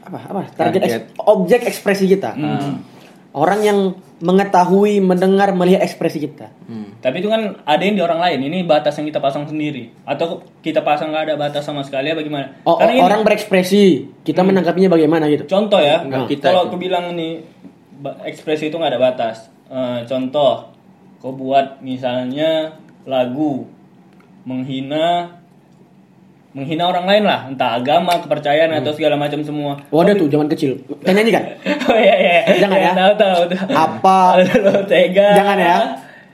apa? 0.00 0.18
Apa? 0.22 0.42
Target, 0.48 0.80
Target. 0.80 1.02
eks- 1.04 1.20
objek 1.22 1.60
ekspresi 1.64 2.04
kita. 2.08 2.32
Hmm. 2.32 2.87
Orang 3.38 3.62
yang 3.62 3.94
mengetahui, 4.18 4.98
mendengar, 4.98 5.54
melihat 5.54 5.86
ekspresi 5.86 6.18
kita. 6.18 6.50
Hmm. 6.66 6.98
Tapi 6.98 7.22
itu 7.22 7.30
kan 7.30 7.62
ada 7.62 7.78
yang 7.78 7.94
di 7.94 8.02
orang 8.02 8.18
lain. 8.18 8.50
Ini 8.50 8.66
batas 8.66 8.98
yang 8.98 9.06
kita 9.06 9.22
pasang 9.22 9.46
sendiri. 9.46 9.94
Atau 10.02 10.42
kita 10.58 10.82
pasang 10.82 11.14
nggak 11.14 11.30
ada 11.30 11.34
batas 11.38 11.62
sama 11.62 11.86
sekali 11.86 12.10
apa 12.10 12.26
gimana? 12.26 12.58
Oh, 12.66 12.82
Karena 12.82 12.98
ini- 12.98 13.06
orang 13.06 13.22
berekspresi, 13.22 14.10
kita 14.26 14.42
menanggapinya 14.42 14.90
bagaimana 14.90 15.30
gitu. 15.30 15.46
Contoh 15.46 15.78
ya, 15.78 16.02
Enggak, 16.02 16.34
kita 16.34 16.50
kalau 16.50 16.66
itu. 16.66 16.68
aku 16.74 16.76
bilang 16.82 17.14
nih 17.14 17.46
ekspresi 18.26 18.74
itu 18.74 18.76
nggak 18.76 18.98
ada 18.98 19.00
batas. 19.00 19.36
Eh, 19.70 20.00
contoh, 20.10 20.74
kau 21.22 21.30
buat 21.30 21.78
misalnya 21.78 22.74
lagu 23.06 23.70
menghina 24.42 25.37
menghina 26.58 26.90
orang 26.90 27.06
lain 27.06 27.22
lah, 27.22 27.46
entah 27.46 27.78
agama, 27.78 28.18
kepercayaan 28.18 28.74
atau 28.82 28.90
segala 28.90 29.14
macam 29.14 29.38
semua. 29.46 29.78
Oh, 29.94 30.02
ada 30.02 30.18
tuh 30.18 30.26
zaman 30.26 30.50
kecil. 30.50 30.82
Kan 31.06 31.14
nyanyi 31.14 31.30
kan? 31.30 31.44
oh 31.90 31.94
iya 31.94 32.14
iya. 32.18 32.38
Jangan 32.58 32.78
ya. 32.82 32.92
Tahu 32.92 33.12
tahu. 33.14 33.40
tahu. 33.54 33.66
Apa? 33.70 34.18
Lo 34.66 34.74
tega. 34.90 35.28
Jangan 35.38 35.56
ya. 35.56 35.76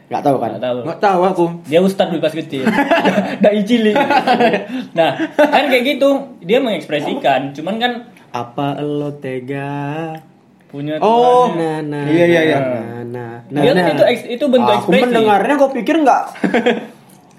Nggak 0.08 0.22
tahu 0.24 0.36
kan? 0.40 0.48
Nggak 0.56 0.64
tahu. 0.64 0.78
Nggak 0.88 1.00
tahu 1.04 1.20
aku. 1.28 1.44
Dia 1.68 1.80
ustad 1.84 2.08
dulu 2.08 2.24
pas 2.24 2.32
kecil. 2.32 2.64
Dari 3.44 3.60
cilik. 3.68 3.96
nah, 4.96 5.10
kan 5.36 5.64
kayak 5.68 5.84
gitu. 5.84 6.08
Dia 6.40 6.64
mengekspresikan, 6.64 7.52
cuman 7.52 7.76
kan 7.76 7.92
Apa 8.34 8.82
lo 8.82 9.14
tega? 9.20 10.18
punya 10.74 10.98
Oh. 10.98 11.54
Nah, 11.54 11.78
nah, 11.86 12.02
Iya, 12.02 12.24
iya, 12.26 12.40
iya. 12.42 12.58
Nah, 12.58 13.02
nah, 13.06 13.32
nah, 13.46 13.62
Dia 13.62 13.72
nah. 13.78 13.94
itu 13.94 14.02
itu 14.34 14.44
bentuk 14.50 14.74
Aku 14.74 14.90
ekspresi. 14.90 15.02
mendengarnya 15.06 15.54
kau 15.54 15.70
pikir 15.70 16.02
nggak? 16.02 16.24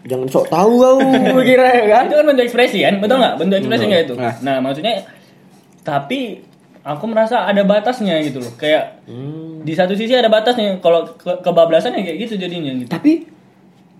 Jangan 0.06 0.28
sok 0.28 0.48
tahu 0.48 0.72
kau 0.76 0.98
gue 1.34 1.44
kira 1.44 1.66
ya 1.66 1.84
kan? 1.90 2.04
itu 2.06 2.16
kan 2.16 2.26
bentuk 2.26 2.46
ekspresi 2.46 2.80
kan 2.80 2.94
betul 2.98 3.18
nggak 3.18 3.36
bentuk 3.36 3.58
ekspresi 3.58 3.84
nggak 3.86 4.04
itu 4.04 4.14
Nah. 4.14 4.34
nah 4.40 4.58
maksudnya 4.60 5.02
tapi 5.82 6.42
aku 6.82 7.04
merasa 7.06 7.44
ada 7.44 7.62
batasnya 7.62 8.22
gitu 8.22 8.38
loh 8.40 8.54
kayak 8.56 9.02
Hmm. 9.04 9.62
di 9.62 9.74
satu 9.74 9.94
sisi 9.94 10.14
ada 10.14 10.28
batasnya 10.28 10.78
kalau 10.78 11.06
ke 11.12 11.42
kebablasan 11.42 11.94
ya 11.94 12.02
kayak 12.04 12.18
gitu 12.22 12.38
jadinya 12.38 12.74
gitu 12.76 12.90
Tapi 12.92 13.26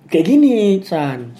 kayak 0.06 0.26
gini, 0.28 0.54
San. 0.82 1.34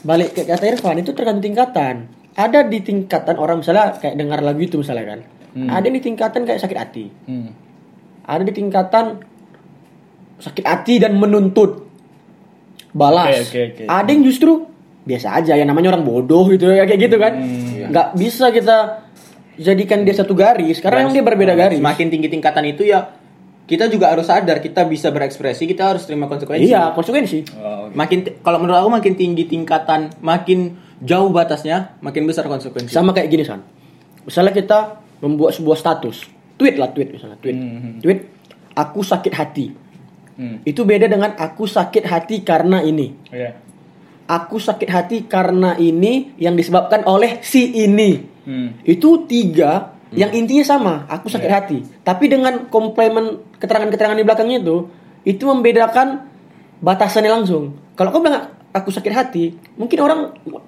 Balik 0.00 0.32
ke 0.32 0.42
kata 0.42 0.66
Irfan 0.68 0.98
itu 0.98 1.10
tergantung 1.12 1.44
tingkatan. 1.44 2.06
Ada 2.32 2.64
di 2.64 2.78
tingkatan 2.80 3.36
orang 3.36 3.60
misalnya 3.60 3.94
kayak 3.94 4.14
dengar 4.16 4.40
lagu 4.40 4.58
itu 4.58 4.74
misalnya 4.74 5.06
kan. 5.08 5.20
Ada 5.52 5.86
di 5.86 6.00
tingkatan 6.00 6.42
kayak 6.42 6.58
sakit 6.58 6.74
hati. 6.76 7.04
hmm. 7.06 7.50
Ada 8.24 8.42
di 8.42 8.52
tingkatan 8.52 9.22
sakit 10.38 10.64
hati 10.64 10.98
dan 10.98 11.14
menuntut 11.14 11.89
balas. 12.92 13.46
Oke, 13.46 13.46
oke, 13.46 13.60
oke. 13.74 13.82
Ada 13.86 14.08
yang 14.10 14.22
justru 14.24 14.52
biasa 15.00 15.28
aja 15.40 15.56
yang 15.56 15.68
namanya 15.70 15.96
orang 15.96 16.04
bodoh 16.04 16.44
gitu 16.52 16.68
ya 16.70 16.84
kayak 16.84 17.00
gitu 17.10 17.16
kan. 17.16 17.32
Hmm. 17.40 17.90
Nggak 17.90 18.08
bisa 18.14 18.52
kita 18.52 18.76
jadikan 19.60 20.04
dia 20.04 20.14
satu 20.16 20.32
garis 20.32 20.78
karena 20.80 21.06
yang 21.08 21.12
dia 21.12 21.24
berbeda 21.24 21.52
garis. 21.56 21.78
Semakin 21.78 22.06
tinggi 22.08 22.28
tingkatan 22.28 22.64
itu 22.68 22.86
ya 22.88 23.20
kita 23.70 23.86
juga 23.86 24.10
harus 24.10 24.26
sadar 24.26 24.58
kita 24.58 24.82
bisa 24.82 25.14
berekspresi, 25.14 25.62
kita 25.62 25.94
harus 25.94 26.02
terima 26.02 26.26
konsekuensi. 26.26 26.66
Iya, 26.66 26.90
konsekuensi. 26.90 27.38
Oh, 27.54 27.86
Makin 27.94 28.18
ti- 28.26 28.34
kalau 28.42 28.58
menurut 28.58 28.82
aku 28.82 28.90
makin 28.90 29.14
tinggi 29.14 29.46
tingkatan, 29.46 30.10
makin 30.26 30.74
jauh 30.98 31.30
batasnya, 31.30 31.94
makin 32.02 32.26
besar 32.26 32.50
konsekuensi. 32.50 32.90
Sama 32.90 33.14
kayak 33.14 33.30
gini, 33.30 33.46
San. 33.46 33.62
Misalnya 34.26 34.50
kita 34.50 34.78
membuat 35.22 35.54
sebuah 35.54 35.78
status, 35.78 36.26
tweet 36.58 36.82
lah 36.82 36.90
tweet 36.90 37.14
misalnya, 37.14 37.38
tweet. 37.38 37.54
Hmm. 37.54 38.02
Tweet 38.02 38.26
aku 38.74 39.06
sakit 39.06 39.32
hati. 39.38 39.70
Hmm. 40.40 40.56
Itu 40.64 40.88
beda 40.88 41.04
dengan 41.04 41.36
aku 41.36 41.68
sakit 41.68 42.08
hati 42.08 42.40
karena 42.40 42.80
ini. 42.80 43.12
Iya. 43.28 43.60
Aku 44.24 44.56
sakit 44.56 44.88
hati 44.88 45.16
karena 45.28 45.76
ini 45.76 46.32
yang 46.40 46.56
disebabkan 46.56 47.04
oleh 47.04 47.44
si 47.44 47.84
ini. 47.84 48.24
Hmm. 48.48 48.80
Itu 48.88 49.28
tiga 49.28 50.00
yang 50.10 50.34
intinya 50.34 50.64
sama, 50.66 50.94
aku 51.06 51.30
sakit 51.30 51.50
hati. 51.50 51.78
Tapi 52.02 52.26
dengan 52.26 52.66
komplement 52.66 53.46
keterangan-keterangan 53.62 54.18
di 54.18 54.26
belakangnya 54.26 54.58
itu, 54.58 54.90
itu 55.22 55.42
membedakan 55.46 56.26
batasannya 56.82 57.30
langsung. 57.30 57.78
Kalau 57.94 58.10
kau 58.10 58.18
bilang 58.18 58.50
aku 58.74 58.90
sakit 58.90 59.12
hati, 59.14 59.54
mungkin 59.78 59.98
orang 60.02 60.20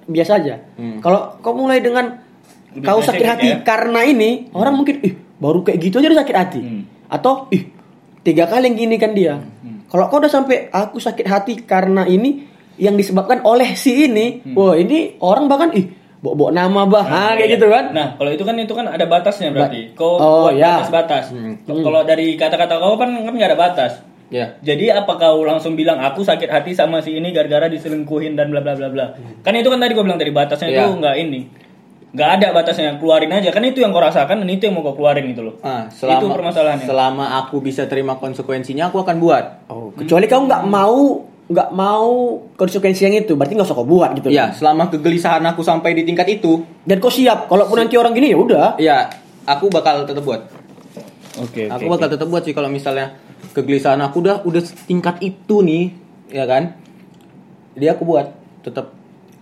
biasa 0.07 0.39
aja. 0.39 0.63
Kalau 1.03 1.39
kau 1.43 1.55
mulai 1.59 1.83
dengan 1.83 2.23
Lebih 2.71 2.87
kau 2.87 3.01
sakit 3.03 3.27
hati 3.27 3.47
ya. 3.51 3.57
karena 3.67 4.07
ini, 4.07 4.47
orang 4.55 4.79
mungkin 4.79 5.03
ih 5.03 5.13
baru 5.43 5.59
kayak 5.67 5.79
gitu 5.83 5.99
aja 5.99 6.07
udah 6.07 6.21
sakit 6.23 6.37
hati. 6.39 6.61
Hmm. 6.63 6.83
Atau 7.11 7.51
ih 7.51 7.67
tiga 8.23 8.47
kali 8.47 8.71
yang 8.71 8.77
gini 8.79 8.95
kan 8.95 9.11
dia. 9.11 9.43
Kalau 9.93 10.09
kau 10.09 10.17
udah 10.17 10.31
sampai 10.31 10.73
aku 10.73 10.97
sakit 10.97 11.21
hati 11.23 11.53
karena 11.61 12.01
ini 12.03 12.49
yang 12.75 12.97
disebabkan 12.97 13.45
oleh 13.45 13.77
si 13.77 14.09
ini, 14.09 14.41
wah 14.51 14.73
ini 14.73 15.21
orang 15.21 15.45
bahkan 15.45 15.69
ih 15.71 15.85
bawa 16.17 16.49
nama 16.49 16.81
bah, 16.83 17.03
Ah, 17.03 17.37
kayak 17.37 17.45
iya. 17.45 17.53
gitu 17.53 17.67
kan? 17.67 17.93
Nah, 17.93 18.07
kalau 18.15 18.31
itu 18.31 18.41
kan 18.41 18.55
itu 18.55 18.71
kan 18.71 18.87
ada 18.87 19.05
batasnya 19.05 19.51
berarti. 19.51 19.91
Ba- 19.91 19.93
Kau 19.93 20.15
Oh, 20.15 20.49
buat 20.49 20.57
ya. 20.57 20.81
batas-batas. 20.81 21.29
Hmm. 21.29 21.61
Kalau 21.61 22.01
dari 22.01 22.33
kata-kata 22.33 22.73
kau 22.75 22.95
kan 22.95 23.13
kan 23.13 23.29
nggak 23.29 23.49
ada 23.51 23.59
batas. 23.59 23.93
Ya. 24.33 24.57
Jadi 24.59 24.89
apa 24.89 25.13
kau 25.13 25.45
langsung 25.45 25.77
bilang 25.77 26.01
aku 26.01 26.25
sakit 26.25 26.49
hati 26.49 26.73
sama 26.73 26.97
si 26.97 27.13
ini 27.13 27.29
gara-gara 27.29 27.69
diselingkuhin 27.69 28.33
dan 28.33 28.49
bla 28.49 28.65
bla 28.65 28.73
bla 28.73 28.89
bla. 28.89 29.05
Kan 29.45 29.53
itu 29.53 29.69
kan 29.69 29.77
tadi 29.77 29.93
gua 29.93 30.01
bilang 30.01 30.17
tadi 30.17 30.33
batasnya 30.33 30.67
Iya. 30.67 30.79
itu 30.79 30.97
nggak 30.97 31.15
ini. 31.19 31.39
Nggak 32.13 32.29
ada 32.39 32.47
batasnya 32.53 33.01
keluarin 33.01 33.33
aja 33.33 33.49
kan 33.49 33.65
itu 33.65 33.81
yang 33.81 33.89
kau 33.89 33.97
rasakan 33.97 34.45
dan 34.45 34.49
itu 34.49 34.69
yang 34.69 34.77
mau 34.77 34.85
kau 34.85 34.93
keluarin 34.93 35.25
gitu 35.33 35.49
loh. 35.49 35.57
Ah, 35.65 35.89
itu 35.89 36.05
selama 36.05 36.29
permasalahannya. 36.37 36.85
selama 36.85 37.25
aku 37.41 37.57
bisa 37.57 37.89
terima 37.89 38.21
konsekuensinya 38.21 38.93
aku 38.93 39.01
akan 39.01 39.17
buat. 39.17 39.45
Oh, 39.73 39.89
kecuali 39.97 40.29
kau 40.29 40.45
nggak 40.45 40.63
mau 40.69 41.25
nggak 41.43 41.69
mau 41.75 42.39
konsekuensi 42.55 43.01
yang 43.03 43.17
itu, 43.19 43.33
berarti 43.35 43.57
nggak 43.57 43.67
usah 43.67 43.75
kau 43.75 43.89
buat 43.89 44.13
gitu. 44.15 44.29
Ya, 44.31 44.53
selama 44.53 44.87
kegelisahan 44.93 45.43
aku 45.43 45.59
sampai 45.65 45.91
di 45.91 46.07
tingkat 46.07 46.29
itu, 46.29 46.63
Dan 46.87 47.03
kau 47.03 47.11
siap, 47.11 47.51
kalaupun 47.51 47.83
nanti 47.83 47.99
orang 47.99 48.15
gini 48.15 48.31
ya 48.31 48.37
udah. 48.39 48.67
ya 48.79 49.09
aku 49.43 49.67
bakal 49.73 50.07
tetap 50.07 50.23
buat. 50.23 50.47
Oke, 51.41 51.65
aku 51.67 51.89
bakal 51.89 52.07
tetap 52.13 52.29
buat 52.29 52.45
sih 52.45 52.53
kalau 52.53 52.69
misalnya 52.69 53.17
kegelisahan 53.57 53.99
aku 54.05 54.21
udah 54.21 54.45
udah 54.45 54.61
tingkat 54.85 55.17
itu 55.19 55.65
nih, 55.65 55.91
ya 56.29 56.45
kan? 56.45 56.77
Jadi 57.73 57.89
aku 57.89 58.05
buat 58.05 58.31
tetap 58.61 58.93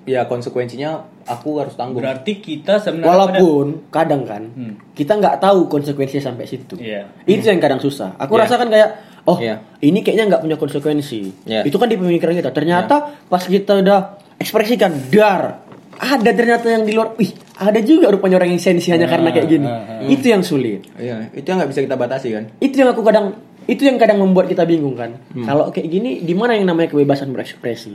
ya 0.08 0.26
konsekuensinya 0.26 1.11
aku 1.24 1.50
harus 1.58 1.74
tanggung. 1.74 2.00
Berarti 2.00 2.38
kita 2.38 2.78
sebenarnya 2.78 3.10
Walaupun 3.10 3.66
kadang 3.90 4.24
kan 4.24 4.44
Hmm. 4.48 4.74
kita 4.92 5.16
nggak 5.16 5.38
tahu 5.38 5.68
konsekuensinya 5.68 6.24
sampai 6.24 6.46
situ. 6.46 6.76
Iya. 6.76 7.10
Itu 7.24 7.46
yang 7.46 7.58
kadang 7.58 7.78
susah. 7.78 8.18
Aku 8.18 8.34
Iya. 8.34 8.42
rasakan 8.46 8.68
kayak 8.68 8.90
oh 9.24 9.38
Iya. 9.38 9.62
ini 9.80 10.00
kayaknya 10.00 10.26
nggak 10.28 10.42
punya 10.42 10.58
konsekuensi. 10.58 11.46
Iya. 11.46 11.62
Itu 11.64 11.76
kan 11.76 11.88
di 11.88 11.96
pemikiran 11.96 12.34
kita. 12.34 12.50
Ternyata 12.50 12.96
pas 13.26 13.42
kita 13.42 13.80
udah 13.80 14.00
ekspresikan 14.38 14.90
dar 15.10 15.62
ada 15.94 16.32
ternyata 16.32 16.66
yang 16.66 16.82
di 16.82 16.94
luar. 16.94 17.14
Wih 17.16 17.30
ada 17.56 17.78
juga 17.80 18.10
rupanya 18.10 18.38
orang 18.38 18.58
yang 18.58 18.62
sensi 18.62 18.90
hanya 18.90 19.06
karena 19.06 19.30
kayak 19.30 19.48
gini. 19.48 19.68
ah, 19.68 20.02
Itu 20.02 20.26
yang 20.28 20.42
sulit. 20.42 20.90
Iya, 20.96 21.30
itu 21.32 21.46
yang 21.46 21.62
nggak 21.62 21.70
bisa 21.70 21.82
kita 21.82 21.94
batasi 21.94 22.34
kan? 22.34 22.44
Itu 22.58 22.82
yang 22.82 22.90
aku 22.90 23.06
kadang 23.06 23.38
itu 23.70 23.86
yang 23.86 24.02
kadang 24.02 24.18
membuat 24.18 24.50
kita 24.50 24.66
bingung 24.66 24.98
kan. 24.98 25.22
Hmm. 25.30 25.46
Kalau 25.46 25.70
kayak 25.70 25.86
gini 25.86 26.26
di 26.26 26.34
mana 26.34 26.58
yang 26.58 26.66
namanya 26.66 26.90
kebebasan 26.90 27.30
berekspresi? 27.30 27.94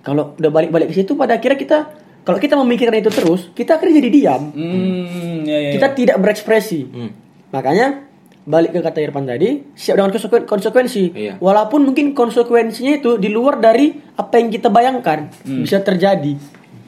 Kalau 0.00 0.34
udah 0.34 0.50
balik-balik 0.50 0.90
ke 0.90 0.96
situ 0.96 1.12
pada 1.12 1.36
akhirnya 1.36 1.54
kita 1.54 1.78
kalau 2.20 2.38
kita 2.38 2.54
memikirkan 2.54 2.98
itu 2.98 3.08
terus, 3.08 3.48
kita 3.50 3.76
akhirnya 3.76 3.98
jadi 3.98 4.10
diam. 4.10 4.42
Hmm, 4.52 5.42
ya, 5.42 5.58
ya, 5.58 5.70
kita 5.74 5.88
ya. 5.88 5.94
tidak 5.94 6.16
berekspresi. 6.18 6.80
Hmm. 6.84 7.10
Makanya 7.50 8.06
balik 8.40 8.72
ke 8.72 8.80
kata 8.80 8.98
Irfan 9.00 9.24
tadi, 9.24 9.62
siap 9.72 9.94
dengan 9.94 10.10
konsekuen- 10.10 10.44
konsekuensi. 10.44 11.04
Iya. 11.12 11.34
Walaupun 11.38 11.80
mungkin 11.82 12.12
konsekuensinya 12.12 12.98
itu 12.98 13.16
di 13.16 13.28
luar 13.28 13.58
dari 13.58 13.90
apa 14.14 14.36
yang 14.36 14.48
kita 14.48 14.68
bayangkan 14.68 15.28
Hmm. 15.44 15.62
bisa 15.62 15.80
terjadi. 15.80 16.34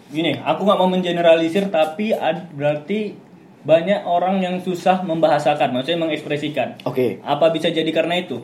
Gini, 0.08 0.36
aku 0.36 0.60
nggak 0.62 0.76
mau 0.76 0.86
mengeneralisir 0.86 1.68
tapi 1.68 2.12
ad- 2.12 2.52
berarti 2.52 3.16
banyak 3.62 4.02
orang 4.02 4.42
yang 4.42 4.58
susah 4.58 5.00
membahasakan, 5.00 5.70
maksudnya 5.70 6.02
mengekspresikan. 6.02 6.82
Oke. 6.82 7.22
Apa 7.22 7.48
bisa 7.48 7.70
jadi 7.70 7.88
karena 7.88 8.18
itu? 8.18 8.42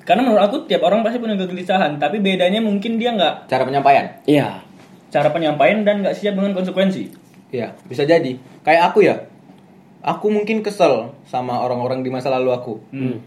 Karena 0.00 0.24
menurut 0.24 0.40
aku 0.40 0.56
tiap 0.64 0.80
orang 0.80 1.04
pasti 1.04 1.20
punya 1.20 1.36
kegelisahan, 1.36 1.98
tapi 1.98 2.18
bedanya 2.18 2.62
mungkin 2.62 2.96
dia 2.96 3.12
nggak 3.12 3.46
Cara 3.46 3.66
penyampaian. 3.66 4.16
Iya. 4.24 4.64
Cara 5.10 5.28
penyampaian 5.30 5.82
dan 5.82 6.00
nggak 6.02 6.16
siap 6.16 6.38
dengan 6.38 6.54
konsekuensi. 6.54 7.10
Iya, 7.50 7.74
bisa 7.84 8.06
jadi. 8.06 8.38
Kayak 8.62 8.82
aku 8.94 9.02
ya. 9.02 9.26
Aku 10.00 10.32
mungkin 10.32 10.64
kesel 10.64 11.12
sama 11.28 11.60
orang-orang 11.60 12.00
di 12.00 12.08
masa 12.08 12.32
lalu 12.32 12.54
aku. 12.56 12.74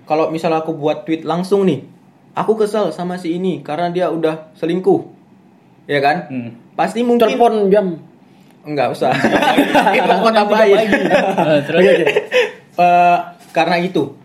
Kalau 0.09 0.33
misalnya 0.33 0.65
aku 0.65 0.73
buat 0.73 1.05
tweet 1.05 1.21
langsung 1.21 1.69
nih, 1.69 1.85
aku 2.33 2.57
kesel 2.57 2.89
sama 2.89 3.21
si 3.21 3.37
ini 3.37 3.61
karena 3.61 3.93
dia 3.93 4.09
udah 4.09 4.49
selingkuh. 4.57 5.05
Ya 5.85 6.01
kan? 6.01 6.25
Hmm. 6.33 6.49
Pasti 6.73 7.05
mungkin 7.05 7.37
Telepon 7.37 7.69
jam. 7.69 7.99
enggak 8.63 8.95
usah. 8.95 9.11
Itu 9.99 10.09
aku 10.09 10.31
tambahin. 10.33 10.87
terus 11.67 11.83
Eh, 12.73 13.17
karena 13.53 13.77
itu. 13.77 14.17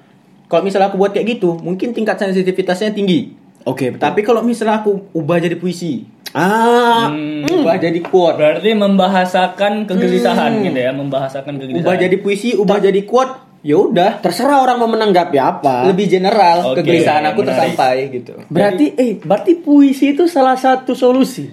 Kalau 0.49 0.65
misalnya 0.65 0.89
aku 0.89 0.97
buat 0.97 1.13
kayak 1.13 1.37
gitu, 1.37 1.61
mungkin 1.61 1.93
tingkat 1.93 2.17
sensitivitasnya 2.17 2.97
tinggi. 2.97 3.37
Oke, 3.69 3.93
betul. 3.93 4.01
Tapi 4.01 4.21
kalau 4.25 4.41
misalnya 4.41 4.81
aku 4.81 5.13
ubah 5.13 5.37
jadi 5.37 5.61
puisi, 5.61 6.09
ah, 6.33 7.09
Hmm. 7.09 7.45
ubah 7.45 7.77
jadi 7.77 8.01
quote, 8.01 8.37
berarti 8.37 8.71
membahasakan 8.73 9.85
kegelisahan 9.85 10.61
gitu 10.61 10.79
ya, 10.79 10.91
membahasakan 10.93 11.55
kegelisahan. 11.57 11.85
ubah 11.85 11.97
jadi 11.97 12.17
puisi, 12.19 12.49
ubah 12.53 12.79
jadi 12.79 13.01
quote, 13.03 13.33
ya 13.61 13.77
udah. 13.77 14.21
terserah 14.21 14.61
orang 14.61 14.77
mau 14.77 14.87
menanggapi 14.87 15.37
apa. 15.37 15.89
lebih 15.89 16.07
general 16.07 16.73
Oke, 16.73 16.83
kegelisahan 16.83 17.25
aku 17.27 17.41
menarik. 17.41 17.49
tersampai 17.73 17.97
gitu. 18.11 18.33
Berarti 18.47 18.85
eh 18.95 19.11
berarti 19.17 19.53
puisi 19.57 20.13
itu 20.13 20.27
salah 20.27 20.55
satu 20.55 20.93
solusi 20.93 21.49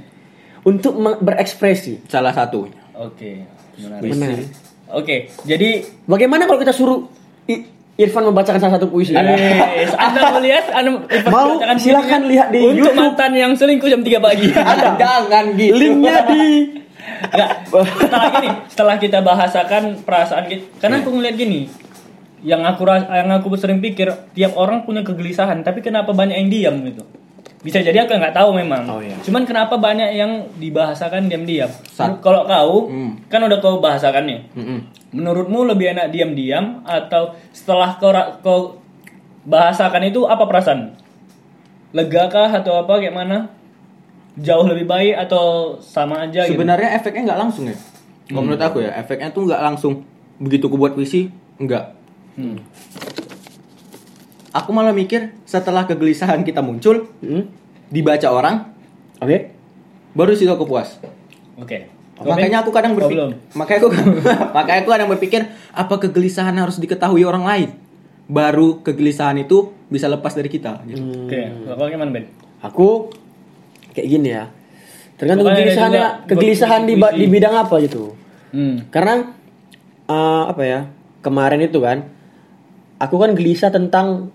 untuk 0.64 0.94
berekspresi. 1.20 2.06
Salah 2.06 2.34
satunya. 2.34 2.82
Oke, 2.96 3.44
menarik. 3.78 4.12
Benar. 4.12 4.38
Oke, 4.94 5.16
jadi 5.44 5.82
Bagaimana 6.06 6.46
kalau 6.46 6.62
kita 6.62 6.72
suruh 6.72 7.10
Irfan 7.96 8.28
membacakan 8.28 8.60
salah 8.60 8.76
satu 8.76 8.92
puisi? 8.92 9.16
Eh, 9.16 9.88
Anda 9.96 10.36
melihat 10.36 10.68
Anda 10.70 11.00
Mau, 11.32 11.56
silakan 11.80 12.28
lihat 12.28 12.52
di 12.52 12.60
Untuk 12.60 12.92
YouTube. 12.92 13.00
mantan 13.00 13.32
yang 13.32 13.56
selingkuh 13.56 13.88
jam 13.88 14.04
3 14.04 14.20
pagi 14.20 14.52
Ada. 14.76 15.00
Jangan 15.00 15.46
gitu. 15.56 15.76
Linknya 15.76 16.16
di 16.28 16.44
Enggak, 17.06 17.50
setelah 17.70 18.28
gini, 18.34 18.50
setelah 18.68 18.96
kita 18.98 19.20
bahasakan 19.22 19.84
perasaan 20.02 20.50
kita, 20.50 20.64
karena 20.82 21.00
aku 21.00 21.14
ngeliat 21.14 21.36
gini, 21.38 21.70
yang 22.42 22.66
aku 22.66 22.82
ras- 22.82 23.08
yang 23.08 23.30
aku 23.30 23.54
sering 23.56 23.78
pikir 23.78 24.10
tiap 24.34 24.58
orang 24.58 24.84
punya 24.84 25.00
kegelisahan, 25.02 25.62
tapi 25.62 25.80
kenapa 25.80 26.12
banyak 26.12 26.36
yang 26.36 26.50
diam 26.50 26.76
gitu? 26.84 27.06
Bisa 27.66 27.82
jadi 27.82 28.06
aku 28.06 28.14
nggak 28.14 28.38
tahu 28.38 28.54
memang. 28.54 28.86
Oh, 28.86 29.02
iya. 29.02 29.18
Cuman 29.26 29.42
kenapa 29.42 29.74
banyak 29.82 30.14
yang 30.14 30.54
dibahasakan 30.62 31.26
diam-diam? 31.26 31.66
Kalau 32.22 32.46
kau 32.46 32.94
Hmm. 32.94 33.18
kan 33.26 33.42
udah 33.42 33.58
kau 33.58 33.82
bahasakannya. 33.82 34.54
Mm-mm. 34.54 34.80
Menurutmu 35.10 35.66
lebih 35.66 35.98
enak 35.98 36.14
diam-diam 36.14 36.86
atau 36.86 37.34
setelah 37.50 37.98
kau 37.98 38.14
kau 38.46 38.78
bahasakan 39.50 40.14
itu 40.14 40.30
apa 40.30 40.46
perasaan? 40.46 40.94
Lega 41.90 42.30
kah 42.30 42.54
atau 42.54 42.86
apa 42.86 43.02
kayak 43.02 43.18
mana? 43.18 43.50
Jauh 44.38 44.68
lebih 44.70 44.86
baik 44.86 45.16
atau 45.26 45.80
sama 45.82 46.30
aja 46.30 46.46
gitu? 46.46 46.54
Sebenarnya 46.54 46.94
efeknya 47.02 47.34
nggak 47.34 47.40
langsung 47.50 47.66
ya. 47.66 47.78
Kalau 48.30 48.42
menurut 48.46 48.62
aku 48.62 48.78
ya, 48.86 48.94
efeknya 48.94 49.34
tuh 49.34 49.50
nggak 49.50 49.62
langsung. 49.64 50.06
Begitu 50.38 50.70
aku 50.70 50.78
buat 50.78 50.94
puisi, 50.94 51.32
enggak. 51.58 51.98
Hmm. 52.36 52.62
Aku 54.56 54.72
malah 54.72 54.96
mikir 54.96 55.36
setelah 55.44 55.84
kegelisahan 55.84 56.48
kita 56.48 56.64
muncul, 56.64 57.12
Hmm? 57.20 57.52
dibaca 57.92 58.32
orang, 58.32 58.72
Oke. 59.20 59.52
baru 60.16 60.32
sih 60.32 60.48
aku 60.48 60.64
puas. 60.64 60.96
Oke. 61.60 61.92
makanya 62.16 62.64
aku 62.64 62.72
kadang 62.72 62.96
Kau 62.96 63.04
berpikir, 63.04 63.28
makanya 63.52 63.80
aku 63.84 63.90
makanya 64.56 64.80
aku 64.80 64.90
kadang 64.96 65.10
berpikir 65.12 65.42
apa 65.76 66.00
kegelisahan 66.00 66.56
harus 66.56 66.80
diketahui 66.80 67.28
orang 67.28 67.44
lain, 67.44 67.70
baru 68.32 68.80
kegelisahan 68.80 69.36
itu 69.44 69.76
bisa 69.92 70.08
lepas 70.08 70.32
dari 70.32 70.48
kita. 70.48 70.80
Gitu. 70.88 71.04
Oke, 71.28 71.42
Kau 71.68 71.88
gimana 71.92 72.16
Ben? 72.16 72.32
Aku 72.64 73.12
kayak 73.92 74.08
gini 74.08 74.32
ya. 74.32 74.48
Tergantung 75.20 75.52
kegelisahannya, 75.52 76.32
kegelisahan 76.32 76.82
di, 76.88 76.96
di 76.96 77.26
bidang 77.28 77.56
apa 77.68 77.76
gitu. 77.84 78.16
Hmm. 78.56 78.88
Karena 78.88 79.36
eh, 80.08 80.44
apa 80.48 80.64
ya? 80.64 80.88
Kemarin 81.20 81.68
itu 81.68 81.84
kan 81.84 82.08
aku 82.96 83.20
kan 83.20 83.36
gelisah 83.36 83.76
tentang 83.76 84.32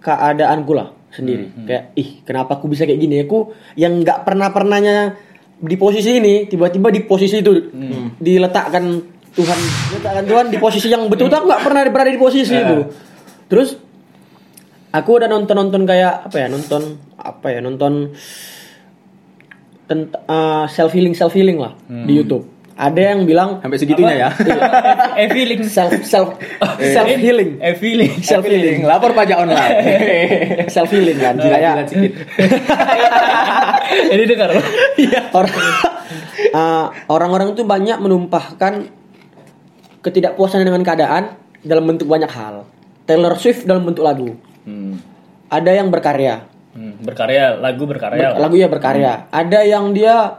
keadaanku 0.00 0.72
lah 0.72 0.88
sendiri. 1.12 1.52
Kayak 1.68 1.84
ih, 1.94 2.24
kenapa 2.24 2.56
aku 2.56 2.66
bisa 2.72 2.88
kayak 2.88 3.00
gini? 3.00 3.22
Aku 3.24 3.52
yang 3.76 4.00
nggak 4.00 4.24
pernah 4.24 4.48
pernahnya 4.50 5.14
di 5.60 5.76
posisi 5.76 6.16
ini 6.16 6.48
tiba-tiba 6.48 6.88
di 6.88 7.04
posisi 7.04 7.44
itu 7.44 7.52
diletakkan 8.16 8.84
Tuhan 9.30 9.58
diletakkan 9.92 10.24
Tuhan 10.24 10.46
di 10.48 10.58
posisi 10.58 10.88
yang 10.88 11.04
betul 11.12 11.28
aku 11.28 11.44
nggak 11.46 11.62
pernah 11.62 11.80
berada 11.92 12.10
di 12.10 12.20
posisi 12.20 12.54
itu. 12.56 12.76
Terus 13.50 13.76
aku 14.90 15.10
udah 15.20 15.28
nonton-nonton 15.28 15.82
kayak 15.84 16.30
apa 16.30 16.36
ya? 16.40 16.46
Nonton 16.48 16.82
apa 17.20 17.46
ya? 17.52 17.60
Nonton 17.60 18.14
tentang 19.90 20.70
self 20.70 20.94
healing 20.94 21.18
self 21.18 21.34
healing 21.34 21.58
lah 21.58 21.74
di 21.90 22.12
YouTube. 22.14 22.46
Ada 22.80 23.12
yang 23.12 23.28
bilang 23.28 23.60
Sampai 23.60 23.76
segitunya 23.76 24.14
ya. 24.16 24.28
Eh 25.20 25.28
feeling. 25.28 25.68
self 25.68 25.92
self 26.00 26.28
self 26.80 27.08
healing 27.12 27.60
Eh 27.60 27.76
feeling. 27.76 28.08
self 28.24 28.40
healing 28.48 28.88
Lapor 28.88 29.12
pajak 29.12 29.36
online. 29.36 29.72
self 30.74 30.88
healing 30.88 31.20
kan 31.20 31.36
kayak 31.36 31.60
jilat 31.60 31.86
sedikit. 31.86 32.12
Ini 34.16 34.24
dengar. 34.24 34.48
orang 35.36 35.54
uh, 36.56 36.86
orang-orang 37.06 37.52
tuh 37.52 37.68
banyak 37.68 38.00
menumpahkan 38.00 38.88
ketidakpuasan 40.00 40.64
dengan 40.64 40.80
keadaan 40.80 41.36
dalam 41.60 41.84
bentuk 41.84 42.08
banyak 42.08 42.30
hal. 42.32 42.64
Taylor 43.04 43.36
Swift 43.36 43.68
dalam 43.68 43.84
bentuk 43.84 44.06
lagu. 44.06 44.38
Hmm. 44.64 44.96
Ada 45.50 45.82
yang 45.82 45.92
berkarya. 45.92 46.46
Hmm, 46.70 47.02
berkarya 47.02 47.58
lagu 47.58 47.82
berkarya 47.82 48.30
Ber- 48.30 48.40
lagu 48.46 48.54
ya 48.56 48.68
berkarya. 48.70 49.12
Ada 49.28 49.66
yang 49.66 49.90
dia 49.90 50.38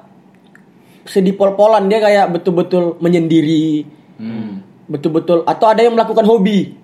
sedih 1.05 1.33
pol-polan 1.33 1.89
dia 1.89 1.99
kayak 1.99 2.31
betul-betul 2.33 2.97
menyendiri. 3.01 3.85
Hmm. 4.21 4.61
Betul-betul 4.85 5.47
atau 5.47 5.67
ada 5.71 5.81
yang 5.81 5.95
melakukan 5.95 6.25
hobi. 6.27 6.75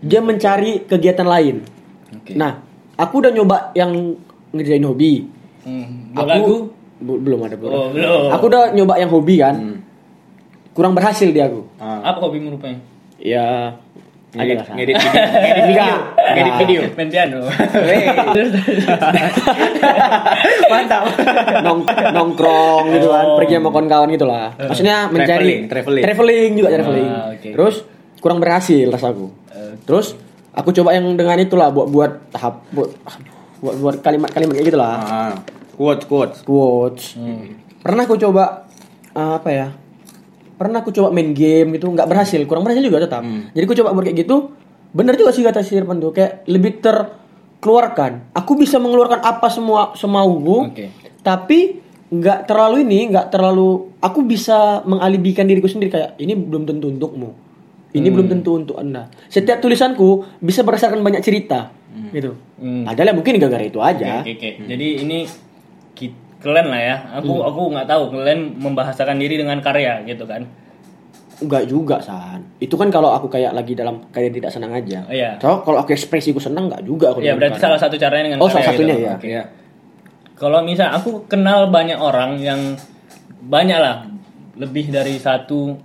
Dia 0.00 0.24
mencari 0.24 0.86
kegiatan 0.88 1.28
lain. 1.28 1.60
Oke. 2.16 2.32
Nah, 2.32 2.64
aku 2.96 3.20
udah 3.20 3.32
nyoba 3.34 3.56
yang 3.76 4.16
ngerjain 4.54 4.84
hobi. 4.86 5.28
Hmm. 5.66 6.16
Aku 6.16 6.26
lagu 6.26 6.56
Bu- 7.00 7.16
belum 7.16 7.40
ada 7.48 7.56
belum. 7.56 7.72
Oh, 7.72 7.88
belum. 7.96 8.28
Aku 8.36 8.44
udah 8.52 8.76
nyoba 8.76 8.94
yang 9.00 9.08
hobi 9.08 9.40
kan. 9.40 9.56
Kurang 10.76 10.92
berhasil 10.92 11.32
di 11.32 11.40
aku. 11.40 11.64
Ah. 11.80 12.12
apa 12.12 12.20
hobimu 12.20 12.54
rupanya? 12.56 12.80
Ya 13.20 13.76
Ngedit, 14.30 14.62
ngedit 14.62 14.94
video, 14.94 15.10
ngedit 15.26 15.64
video, 15.66 15.90
ngedit 16.30 16.54
video. 16.62 16.80
Main 16.94 17.08
piano. 17.10 17.38
Mantap. 20.70 21.02
Nong, 21.60 21.80
nongkrong 22.14 22.82
gitu 22.94 23.06
kan, 23.10 23.24
Oh. 23.26 23.34
pergi 23.34 23.52
sama 23.58 23.68
kawan-kawan 23.70 24.08
gitu 24.10 24.24
lah. 24.24 24.54
Maksudnya 24.54 24.96
mencari 25.10 25.66
Traveling, 25.66 25.66
traveling. 25.66 26.02
traveling 26.04 26.50
juga 26.54 26.68
traveling. 26.70 27.10
Ah, 27.10 27.24
oke. 27.32 27.48
Terus 27.50 27.74
kurang 28.18 28.38
berhasil 28.38 28.86
rasaku. 28.86 29.26
Terus 29.82 30.14
aku 30.52 30.68
coba 30.72 30.94
yang 30.94 31.04
dengan 31.14 31.36
itulah 31.36 31.68
buat 31.70 31.86
buat 31.90 32.12
tahap 32.30 32.62
buat 32.70 32.90
buat 33.60 33.74
buat 33.76 33.94
kalimat-kalimat 33.98 34.52
kayak 34.54 34.66
gitulah. 34.68 34.94
Ah. 34.94 35.32
Quotes, 35.74 36.04
quotes. 36.06 36.38
Quotes. 36.44 37.02
Pernah 37.80 38.04
aku 38.04 38.14
coba 38.14 38.68
uh, 39.10 39.40
apa 39.40 39.48
ya? 39.50 39.66
Pernah 40.60 40.84
aku 40.84 40.92
coba 40.92 41.08
main 41.08 41.32
game 41.32 41.80
gitu, 41.80 41.88
nggak 41.88 42.04
berhasil, 42.04 42.36
kurang 42.44 42.68
berhasil 42.68 42.84
juga 42.84 43.00
tetap. 43.00 43.24
Jadi 43.24 43.64
aku 43.64 43.72
coba 43.80 43.96
buat 43.96 44.04
kayak 44.04 44.28
gitu, 44.28 44.52
bener 44.92 45.16
juga 45.16 45.32
sih 45.32 45.40
kata 45.40 45.64
si 45.64 45.72
Irfan 45.72 45.96
tuh, 46.04 46.12
kayak 46.12 46.44
lebih 46.52 46.84
terkeluarkan. 46.84 48.36
Aku 48.36 48.60
bisa 48.60 48.76
mengeluarkan 48.76 49.24
apa 49.24 49.48
semua 49.48 49.96
semauku, 49.96 50.68
Oke. 50.68 50.92
tapi 51.24 51.80
nggak 52.12 52.44
terlalu 52.44 52.84
ini, 52.84 53.08
nggak 53.08 53.32
terlalu. 53.32 53.88
Aku 54.04 54.20
bisa 54.20 54.84
mengalibikan 54.84 55.48
diriku 55.48 55.64
sendiri 55.64 55.96
kayak 55.96 56.20
ini 56.20 56.36
belum 56.36 56.68
tentu 56.68 56.92
untukmu, 56.92 57.32
ini 57.96 58.08
belum 58.12 58.28
tentu 58.28 58.60
untuk 58.60 58.76
anda. 58.76 59.08
Setiap 59.32 59.64
tulisanku 59.64 60.44
bisa 60.44 60.60
berdasarkan 60.60 61.00
banyak 61.00 61.24
cerita, 61.24 61.72
gitu. 62.12 62.36
Hmm. 62.60 62.84
Padahal 62.84 63.12
ya 63.12 63.14
mungkin 63.16 63.40
gara-gara 63.40 63.64
itu 63.64 63.80
aja. 63.80 64.20
Oke, 64.20 64.36
oke. 64.36 64.48
Jadi 64.68 65.08
ini 65.08 65.24
kalian 66.40 66.66
lah 66.66 66.80
ya. 66.80 66.96
Aku 67.16 67.40
aku 67.40 67.60
nggak 67.70 67.86
tahu 67.86 68.02
kalian 68.10 68.56
membahasakan 68.56 69.16
diri 69.16 69.36
dengan 69.36 69.60
karya 69.60 70.00
gitu 70.02 70.24
kan. 70.24 70.44
Enggak 71.40 71.64
juga 71.64 71.96
san 71.98 72.44
Itu 72.56 72.76
kan 72.76 72.92
kalau 72.92 73.16
aku 73.16 73.24
kayak 73.26 73.56
lagi 73.56 73.72
dalam 73.72 74.04
keadaan 74.12 74.36
tidak 74.36 74.52
senang 74.52 74.76
aja 74.76 75.08
Oh, 75.08 75.14
iya. 75.14 75.40
So, 75.40 75.64
kalau 75.64 75.80
aku 75.80 75.96
ekspresiku 75.96 76.36
senang 76.36 76.68
enggak 76.68 76.84
juga 76.84 77.12
aku 77.12 77.20
Ya 77.20 77.32
dengan 77.32 77.40
berarti 77.40 77.56
karya. 77.56 77.64
salah 77.64 77.78
satu 77.80 77.96
caranya 77.96 78.24
dengan 78.28 78.38
Oh, 78.38 78.44
karya 78.44 78.54
salah 78.54 78.66
satunya 78.68 78.94
gitu. 78.94 79.00
ya. 79.00 79.12
Oke. 79.16 79.24
Iya. 79.26 79.42
Kalau 80.36 80.58
misal 80.60 80.88
aku 80.90 81.10
kenal 81.24 81.68
banyak 81.68 81.96
orang 81.96 82.36
yang 82.36 82.60
banyak 83.40 83.76
lah 83.76 84.04
lebih 84.54 84.88
dari 84.88 85.16
satu 85.16 85.80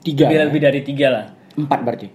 Tiga 0.00 0.24
lebih, 0.24 0.40
lebih 0.48 0.60
dari 0.62 0.80
tiga 0.80 1.06
lah 1.12 1.24
Empat 1.52 1.80
berarti 1.82 2.08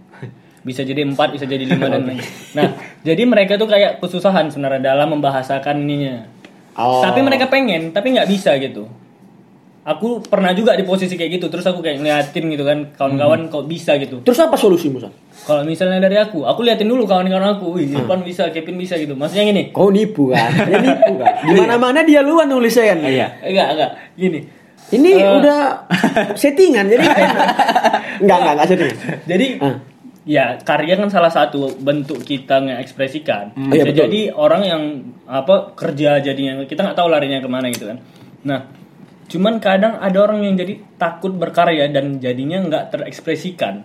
bisa 0.64 0.82
jadi 0.82 1.04
empat 1.04 1.30
bisa 1.30 1.44
jadi 1.44 1.62
lima 1.62 1.92
dan 1.92 2.08
lain 2.08 2.24
nah 2.56 2.72
jadi 3.04 3.20
mereka 3.28 3.60
tuh 3.60 3.68
kayak 3.68 4.00
kesusahan 4.00 4.48
sebenarnya 4.48 4.96
dalam 4.96 5.12
membahasakan 5.12 5.76
ininya 5.78 6.24
Oh. 6.76 7.02
tapi 7.02 7.20
mereka 7.20 7.48
pengen 7.48 7.90
tapi 7.90 8.12
nggak 8.12 8.26
bisa 8.26 8.58
gitu 8.58 8.86
aku 9.84 10.24
pernah 10.24 10.52
juga 10.52 10.74
di 10.74 10.82
posisi 10.82 11.14
kayak 11.14 11.32
gitu 11.34 11.46
terus 11.48 11.64
aku 11.64 11.84
kayak 11.84 12.00
ngeliatin 12.00 12.48
gitu 12.48 12.64
kan 12.64 12.96
kawan-kawan 12.96 13.52
kok 13.52 13.68
bisa 13.68 14.00
gitu 14.00 14.24
Terus 14.24 14.40
apa 14.40 14.56
solusimu 14.56 14.96
san? 14.98 15.12
kalau 15.44 15.62
misalnya 15.62 16.00
dari 16.00 16.16
aku 16.16 16.42
aku 16.42 16.64
liatin 16.64 16.88
dulu 16.88 17.04
kawan-kawan 17.04 17.60
aku 17.60 17.76
wih 17.76 17.92
Irfan 17.92 18.24
bisa 18.24 18.48
Kevin 18.50 18.80
bisa 18.80 18.96
gitu 18.96 19.12
maksudnya 19.12 19.44
gini 19.46 19.64
Kau 19.70 19.92
nipu 19.92 20.32
kan 20.32 20.56
Dia 20.72 20.80
nipu 20.80 21.20
kan 21.20 21.36
Di 21.44 21.54
mana 21.54 21.76
mana 21.76 22.00
dia 22.02 22.24
luan 22.24 22.48
nulisnya 22.48 22.96
kan 22.96 23.04
Iya. 23.04 23.28
enggak 23.44 23.68
enggak 23.70 23.90
gini 24.16 24.40
Ini 24.90 25.10
Eh. 25.12 25.36
udah 25.36 25.60
settingan 26.42 26.88
Jadi. 26.88 27.04
Enggak 28.24 28.38
enggak 28.40 28.54
enggak 28.56 28.68
settingan 28.72 28.98
Jadi 29.26 29.46
Ah. 29.60 29.76
Ya 30.24 30.56
karya 30.64 30.96
kan 30.96 31.12
salah 31.12 31.32
satu 31.32 31.76
bentuk 31.80 32.24
kita 32.24 32.64
ngekspresikan. 32.64 33.52
Iya, 33.56 33.84
Bisa 33.84 33.84
betul. 33.92 34.00
jadi 34.08 34.20
orang 34.32 34.62
yang 34.64 34.84
apa 35.28 35.76
kerja 35.76 36.24
jadinya 36.24 36.64
kita 36.64 36.80
nggak 36.84 36.98
tahu 36.98 37.08
larinya 37.12 37.44
ke 37.44 37.50
mana 37.52 37.68
gitu 37.70 37.92
kan. 37.92 38.00
Nah, 38.48 38.60
cuman 39.28 39.60
kadang 39.60 40.00
ada 40.00 40.18
orang 40.24 40.44
yang 40.48 40.56
jadi 40.56 40.80
takut 40.96 41.36
berkarya 41.36 41.92
dan 41.92 42.20
jadinya 42.24 42.64
nggak 42.64 42.84
terekspresikan. 42.92 43.84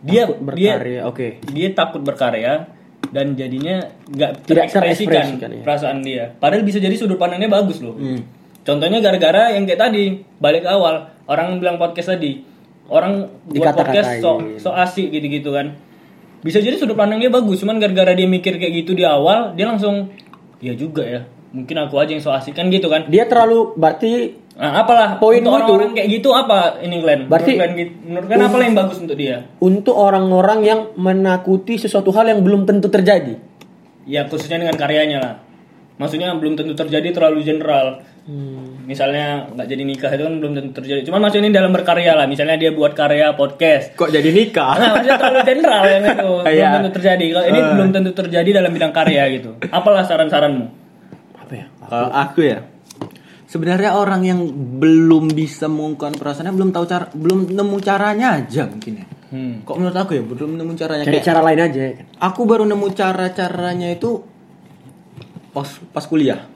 Dia 0.00 0.24
Takut 0.24 0.40
berkarya, 0.48 1.00
oke. 1.04 1.44
dia 1.52 1.68
takut 1.76 2.00
berkarya 2.00 2.64
dan 3.12 3.36
jadinya 3.36 3.84
nggak 4.08 4.48
terekspresikan 4.48 5.36
ya. 5.36 5.60
perasaan 5.60 6.00
dia. 6.00 6.32
Padahal 6.32 6.64
bisa 6.64 6.80
jadi 6.80 6.96
sudut 6.96 7.20
pandangnya 7.20 7.52
bagus 7.52 7.84
loh. 7.84 7.96
Hmm. 8.00 8.24
Contohnya 8.64 9.00
gara-gara 9.00 9.52
yang 9.52 9.64
kayak 9.68 9.80
tadi 9.80 10.20
balik 10.40 10.64
awal 10.64 11.08
orang 11.28 11.60
bilang 11.60 11.76
podcast 11.76 12.16
tadi 12.16 12.40
orang 12.90 13.30
buat 13.46 13.72
podcast 13.72 14.18
so, 14.18 14.30
so 14.58 14.68
asik 14.74 15.08
gitu-gitu 15.08 15.54
kan. 15.54 15.78
Bisa 16.40 16.58
jadi 16.58 16.74
sudut 16.74 16.96
pandangnya 16.96 17.30
bagus 17.30 17.60
cuman 17.60 17.78
gara-gara 17.78 18.10
dia 18.12 18.26
mikir 18.26 18.56
kayak 18.56 18.82
gitu 18.82 18.92
di 18.92 19.04
awal 19.04 19.54
dia 19.54 19.68
langsung 19.68 20.08
ya 20.58 20.72
juga 20.72 21.04
ya 21.04 21.20
mungkin 21.50 21.76
aku 21.82 21.98
aja 21.98 22.14
yang 22.14 22.22
so 22.22 22.34
asik 22.34 22.52
kan 22.52 22.66
gitu 22.68 22.86
kan. 22.86 23.06
Dia 23.06 23.26
terlalu 23.26 23.74
Berarti 23.78 24.34
nah, 24.56 24.80
apalah 24.82 25.18
Poinmu 25.18 25.46
untuk 25.46 25.50
itu- 25.50 25.56
orang-orang 25.56 25.90
kayak 25.94 26.08
gitu 26.10 26.28
apa 26.32 26.78
ini 26.80 26.96
Glenn? 26.98 27.20
Berarti- 27.26 27.54
menurut 27.54 27.60
Glenn, 27.60 27.74
gitu- 27.78 27.96
menurut 28.06 28.26
Glenn 28.26 28.42
apa 28.42 28.56
yang 28.58 28.76
bagus 28.76 28.98
untuk 28.98 29.16
dia? 29.18 29.36
Untuk 29.60 29.94
orang-orang 29.94 30.58
yang 30.64 30.80
menakuti 30.98 31.78
sesuatu 31.78 32.10
hal 32.10 32.26
yang 32.26 32.40
belum 32.40 32.64
tentu 32.64 32.88
terjadi. 32.88 33.36
Ya 34.08 34.24
khususnya 34.26 34.58
dengan 34.58 34.74
karyanya 34.74 35.18
lah 35.20 35.34
maksudnya 36.00 36.32
belum 36.32 36.56
tentu 36.56 36.72
terjadi 36.74 37.12
terlalu 37.12 37.44
general 37.44 38.00
Hmm. 38.20 38.84
misalnya 38.84 39.48
nggak 39.48 39.64
jadi 39.66 39.82
nikah 39.82 40.10
itu 40.12 40.22
kan 40.22 40.34
belum 40.38 40.52
tentu 40.52 40.70
terjadi 40.76 41.02
cuman 41.02 41.18
maksudnya 41.20 41.42
ini 41.42 41.56
dalam 41.56 41.72
berkarya 41.72 42.12
lah 42.14 42.28
misalnya 42.28 42.54
dia 42.54 42.70
buat 42.70 42.92
karya 42.92 43.32
podcast 43.32 43.96
Kok 43.96 44.06
jadi 44.06 44.28
nikah? 44.28 44.76
nah 44.76 44.88
maksudnya 44.94 45.16
terlalu 45.18 45.40
general 45.42 45.82
yang 45.82 46.02
itu 46.04 46.14
belum 46.36 46.44
Iya. 46.46 46.68
tentu 46.78 46.90
terjadi 46.94 47.24
kalau 47.32 47.46
ini 47.48 47.60
belum 47.66 47.88
tentu 47.90 48.10
terjadi 48.14 48.50
dalam 48.54 48.70
bidang 48.70 48.92
karya 48.92 49.22
gitu 49.32 49.50
apalah 49.66 50.04
saran-saranmu 50.04 50.66
Apa 51.34 51.52
ya? 51.56 51.66
Kalau 51.82 52.08
aku 52.12 52.40
ya, 52.44 52.58
sebenarnya 53.44 53.90
orang 53.94 54.22
yang 54.22 54.40
belum 54.78 55.32
bisa 55.32 55.66
mengungkapkan 55.66 56.14
perasaannya 56.14 56.54
belum 56.54 56.70
tahu 56.70 56.84
cara, 56.86 57.10
belum 57.10 57.50
nemu 57.50 57.76
caranya 57.80 58.38
aja 58.38 58.62
mungkin 58.64 58.92
ya. 58.94 59.06
hmm. 59.32 59.54
Kok 59.64 59.76
menurut 59.76 59.96
aku 59.96 60.12
ya 60.12 60.22
belum 60.22 60.54
nemu 60.54 60.72
caranya 60.76 61.02
Cari 61.02 61.14
kayak 61.18 61.26
cara 61.26 61.40
lain 61.42 61.60
aja 61.60 61.80
aku 62.20 62.40
baru 62.44 62.62
nemu 62.62 62.86
cara 62.92 63.26
caranya 63.32 63.90
itu 63.90 64.22
pas 65.50 65.66
pas 65.90 66.04
kuliah. 66.04 66.46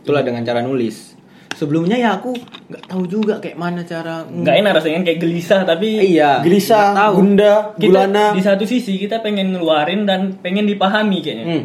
Itulah 0.00 0.20
dengan 0.20 0.42
cara 0.42 0.60
nulis. 0.60 1.14
Sebelumnya 1.52 1.94
ya 1.94 2.16
aku 2.16 2.32
nggak 2.66 2.84
tahu 2.88 3.04
juga 3.06 3.38
kayak 3.38 3.54
mana 3.54 3.84
cara. 3.84 4.24
nggak 4.24 4.56
enak 4.56 4.72
rasanya 4.72 5.04
kayak 5.04 5.20
gelisah 5.20 5.62
tapi 5.62 6.00
Iya. 6.10 6.40
Gelisah, 6.40 6.96
tahu. 6.96 7.12
gunda, 7.20 7.76
kita 7.76 7.86
gulana 7.86 8.24
di 8.32 8.40
satu 8.40 8.64
sisi 8.64 8.96
kita 8.96 9.20
pengen 9.20 9.52
ngeluarin 9.52 10.02
dan 10.02 10.34
pengen 10.38 10.64
dipahami 10.64 11.20
kayaknya 11.20 11.44
Hmm. 11.46 11.64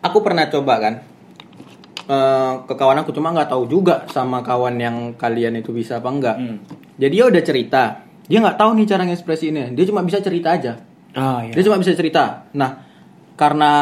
Aku 0.00 0.22
pernah 0.22 0.46
coba 0.46 0.78
kan 0.78 0.94
eh, 2.08 2.52
ke 2.64 2.72
kawan 2.72 3.02
aku 3.02 3.12
cuma 3.12 3.34
nggak 3.34 3.52
tahu 3.52 3.68
juga 3.68 4.06
sama 4.08 4.40
kawan 4.40 4.80
yang 4.80 4.96
kalian 5.12 5.58
itu 5.58 5.74
bisa 5.74 5.98
apa 5.98 6.08
enggak. 6.08 6.36
Hmm. 6.38 6.56
Jadi 6.96 7.12
dia 7.12 7.24
udah 7.26 7.42
cerita, 7.42 7.82
dia 8.24 8.38
nggak 8.38 8.56
tahu 8.56 8.70
nih 8.74 8.86
cara 8.86 9.02
ngekspresiinnya. 9.04 9.76
Dia 9.76 9.84
cuma 9.84 10.00
bisa 10.00 10.18
cerita 10.18 10.56
aja. 10.56 10.72
Ah 11.12 11.42
iya 11.42 11.52
Dia 11.52 11.62
cuma 11.64 11.76
bisa 11.76 11.92
cerita. 11.92 12.48
Nah, 12.54 12.80
karena 13.34 13.72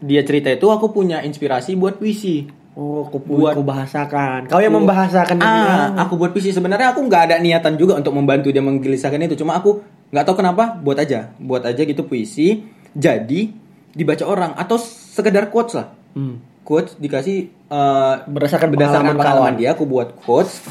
dia 0.00 0.20
cerita 0.20 0.48
itu 0.48 0.64
aku 0.64 0.90
punya 0.90 1.20
inspirasi 1.20 1.76
buat 1.76 1.96
puisi. 1.96 2.48
Oh, 2.72 3.04
aku 3.04 3.20
Buat- 3.20 3.58
buat 3.58 3.66
bahasakan. 3.66 4.46
Kau 4.46 4.58
yang 4.58 4.72
membahasakan 4.72 5.36
Ah, 5.36 5.90
ini. 5.90 5.98
aku 5.98 6.16
buat 6.16 6.30
puisi 6.30 6.50
sebenarnya 6.50 6.94
aku 6.94 7.02
nggak 7.02 7.22
ada 7.28 7.36
niatan 7.36 7.74
juga 7.74 7.98
untuk 7.98 8.14
membantu 8.14 8.48
dia 8.48 8.60
menggelisahkan 8.60 9.20
itu. 9.20 9.36
Cuma 9.36 9.58
aku 9.58 9.82
nggak 10.08 10.24
tahu 10.24 10.36
kenapa 10.38 10.78
buat 10.78 10.96
aja, 10.96 11.34
buat 11.36 11.60
aja 11.62 11.82
gitu 11.82 12.02
puisi. 12.02 12.64
Jadi 12.90 13.52
dibaca 13.90 14.24
orang 14.24 14.52
atau 14.54 14.78
sekedar 14.78 15.50
quotes 15.50 15.74
lah. 15.74 15.92
Hmm. 16.14 16.40
Quotes 16.62 16.94
dikasih 16.96 17.38
eh, 17.66 18.14
Berdasarkan 18.24 18.70
berdasarkan 18.70 19.12
pengalaman 19.12 19.18
pengalaman 19.18 19.52
kawan. 19.52 19.60
dia 19.60 19.68
aku 19.74 19.84
buat 19.84 20.08
quotes. 20.16 20.62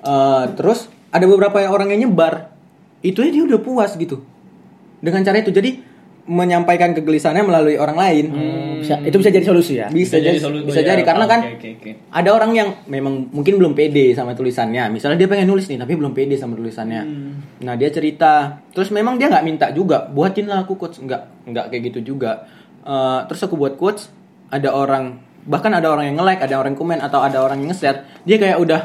Eh, 0.00 0.44
terus 0.54 0.86
ada 1.10 1.26
beberapa 1.26 1.58
orang 1.64 1.90
yang 1.90 2.06
nyebar. 2.06 2.54
Itu 2.98 3.20
dia 3.20 3.42
udah 3.42 3.58
puas 3.58 3.92
gitu. 3.92 4.22
Dengan 4.98 5.22
cara 5.22 5.36
itu 5.36 5.50
jadi 5.50 5.78
menyampaikan 6.28 6.92
kegelisahannya 6.92 7.44
melalui 7.48 7.80
orang 7.80 7.96
lain. 7.96 8.26
Bisa, 8.84 9.00
itu 9.00 9.16
bisa 9.16 9.32
jadi 9.32 9.46
solusi 9.48 9.80
ya. 9.80 9.88
Bisa, 9.88 10.20
jadi, 10.20 10.36
solu- 10.36 10.62
bisa 10.62 10.84
ya, 10.84 10.94
jadi 10.94 11.02
karena 11.02 11.24
oke, 11.24 11.32
kan 11.32 11.40
oke, 11.56 11.68
oke. 11.80 11.90
ada 12.12 12.30
orang 12.30 12.50
yang 12.52 12.68
memang 12.84 13.32
mungkin 13.32 13.56
belum 13.56 13.72
pede 13.72 14.12
sama 14.12 14.36
tulisannya. 14.36 14.92
Misalnya 14.92 15.16
dia 15.18 15.26
pengen 15.26 15.48
nulis 15.48 15.66
nih 15.66 15.80
tapi 15.80 15.96
belum 15.96 16.12
pede 16.12 16.36
sama 16.36 16.54
tulisannya. 16.54 17.02
Nah 17.64 17.74
dia 17.74 17.88
cerita, 17.88 18.60
terus 18.70 18.92
memang 18.92 19.16
dia 19.16 19.32
nggak 19.32 19.44
minta 19.44 19.66
juga 19.72 20.06
buatin 20.06 20.46
lah 20.46 20.62
aku 20.62 20.76
quotes, 20.76 21.00
nggak 21.00 21.48
nggak 21.48 21.64
kayak 21.72 21.82
gitu 21.90 22.14
juga. 22.14 22.44
Eh, 22.84 23.20
terus 23.26 23.40
aku 23.42 23.56
buat 23.56 23.74
quotes, 23.80 24.12
ada 24.52 24.70
orang 24.70 25.18
bahkan 25.48 25.72
ada 25.72 25.88
orang 25.88 26.12
yang 26.12 26.20
nge-like, 26.20 26.44
ada 26.44 26.60
orang 26.60 26.76
yang 26.76 26.80
komen 26.80 27.00
atau 27.00 27.24
ada 27.24 27.40
orang 27.40 27.64
yang 27.64 27.72
nge-share, 27.72 28.04
dia 28.28 28.36
kayak 28.36 28.60
udah 28.60 28.80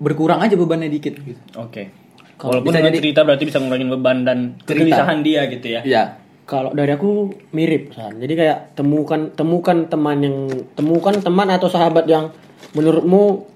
berkurang 0.00 0.40
aja 0.42 0.58
bebannya 0.58 0.90
dikit 0.90 1.16
gitu. 1.22 1.40
oke 1.54 2.03
Walaupun 2.44 2.70
bisa 2.72 2.80
jadi- 2.84 2.98
cerita 3.00 3.20
berarti 3.24 3.44
bisa 3.48 3.58
ngurangin 3.60 3.88
beban 3.88 4.18
dan 4.26 4.38
kegelisahan 4.68 5.24
dia 5.24 5.48
gitu 5.48 5.66
ya. 5.68 5.80
Iya. 5.84 6.04
Kalau 6.44 6.76
dari 6.76 6.92
aku 6.92 7.32
mirip, 7.56 7.96
San. 7.96 8.20
Jadi 8.20 8.36
kayak 8.36 8.76
temukan 8.76 9.32
temukan 9.32 9.88
teman 9.88 10.18
yang 10.20 10.36
temukan 10.76 11.16
teman 11.16 11.48
atau 11.48 11.72
sahabat 11.72 12.04
yang 12.04 12.28
menurutmu 12.76 13.48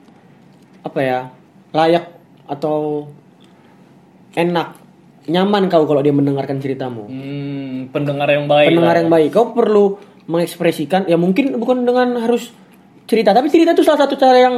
apa 0.80 1.00
ya 1.04 1.20
layak 1.76 2.08
atau 2.48 3.04
enak, 4.32 4.68
nyaman 5.28 5.68
kau 5.68 5.84
kalau 5.84 6.00
dia 6.00 6.16
mendengarkan 6.16 6.56
ceritamu. 6.64 7.04
Hmm, 7.12 7.92
pendengar 7.92 8.28
yang 8.32 8.48
baik. 8.48 8.72
Pendengar 8.72 8.96
lah. 8.96 9.00
yang 9.04 9.10
baik, 9.12 9.28
kau 9.36 9.52
perlu 9.52 10.00
mengekspresikan. 10.24 11.04
Ya 11.12 11.20
mungkin 11.20 11.60
bukan 11.60 11.84
dengan 11.84 12.24
harus 12.24 12.56
cerita, 13.04 13.36
tapi 13.36 13.52
cerita 13.52 13.76
itu 13.76 13.84
salah 13.84 14.08
satu 14.08 14.16
cara 14.16 14.38
yang 14.40 14.54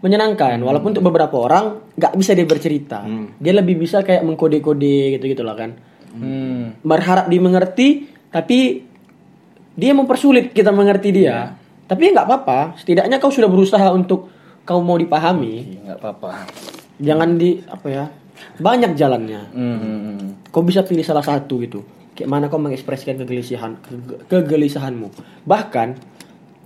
menyenangkan. 0.00 0.60
Walaupun 0.60 0.96
untuk 0.96 1.04
beberapa 1.04 1.36
orang 1.36 1.92
nggak 1.96 2.12
bisa 2.16 2.32
dia 2.32 2.48
bercerita, 2.48 3.04
dia 3.36 3.52
lebih 3.52 3.76
bisa 3.76 4.00
kayak 4.00 4.24
mengkode-kode 4.24 5.20
gitu 5.20 5.24
gitulah 5.28 5.56
kan. 5.56 5.72
Hmm. 6.10 6.74
berharap 6.82 7.30
dimengerti 7.30 8.10
tapi 8.34 8.82
dia 9.78 9.94
mempersulit 9.94 10.50
kita 10.50 10.74
mengerti 10.74 11.14
dia. 11.14 11.54
Tapi 11.86 12.10
nggak 12.10 12.26
apa-apa. 12.26 12.74
Setidaknya 12.82 13.22
kau 13.22 13.30
sudah 13.30 13.46
berusaha 13.46 13.86
untuk 13.94 14.26
kau 14.66 14.82
mau 14.82 14.98
dipahami. 14.98 15.86
Nggak 15.86 15.98
apa-apa. 16.02 16.30
jangan 17.00 17.40
di 17.40 17.62
apa 17.64 17.86
ya 17.88 18.04
banyak 18.60 18.92
jalannya. 18.98 19.42
Hmm, 19.54 19.78
hmm, 19.78 19.98
hmm. 20.02 20.28
kau 20.50 20.66
bisa 20.66 20.82
pilih 20.82 21.06
salah 21.06 21.22
satu 21.22 21.62
gitu. 21.62 21.86
Kayak 22.18 22.28
mana 22.28 22.44
kau 22.50 22.58
mengekspresikan 22.58 23.16
kegelisahan 23.22 23.78
ke- 23.78 24.26
kegelisahanmu. 24.28 25.14
Bahkan 25.46 25.88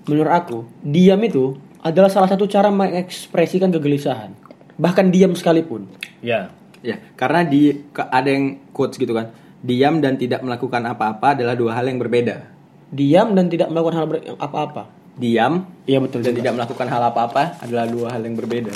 menurut 0.09 0.33
aku 0.33 0.59
diam 0.81 1.21
itu 1.21 1.57
adalah 1.85 2.09
salah 2.09 2.27
satu 2.27 2.45
cara 2.45 2.69
mengekspresikan 2.69 3.69
kegelisahan 3.71 4.33
bahkan 4.75 5.07
diam 5.07 5.33
sekalipun 5.33 5.87
Ya. 6.19 6.49
Ya, 6.81 7.01
karena 7.15 7.41
di 7.43 7.73
ada 7.95 8.27
yang 8.27 8.61
quotes 8.71 8.97
gitu 8.97 9.13
kan. 9.13 9.33
Diam 9.59 10.01
dan 10.01 10.17
tidak 10.17 10.41
melakukan 10.41 10.85
apa-apa 10.85 11.33
adalah 11.33 11.53
dua 11.53 11.73
hal 11.73 11.85
yang 11.85 11.97
berbeda. 11.97 12.45
diam 12.91 13.33
dan 13.33 13.49
tidak 13.49 13.69
melakukan 13.69 13.97
hal 13.97 14.07
apa-apa 14.37 14.83
Diam 15.15 15.65
iya 15.85 15.99
betul 15.99 16.21
dan 16.21 16.31
juga. 16.31 16.39
tidak 16.39 16.53
melakukan 16.55 16.87
hal 16.87 17.03
apa-apa 17.07 17.43
adalah 17.59 17.87
dua 17.87 18.09
hal 18.09 18.21
yang 18.21 18.35
berbeda. 18.35 18.73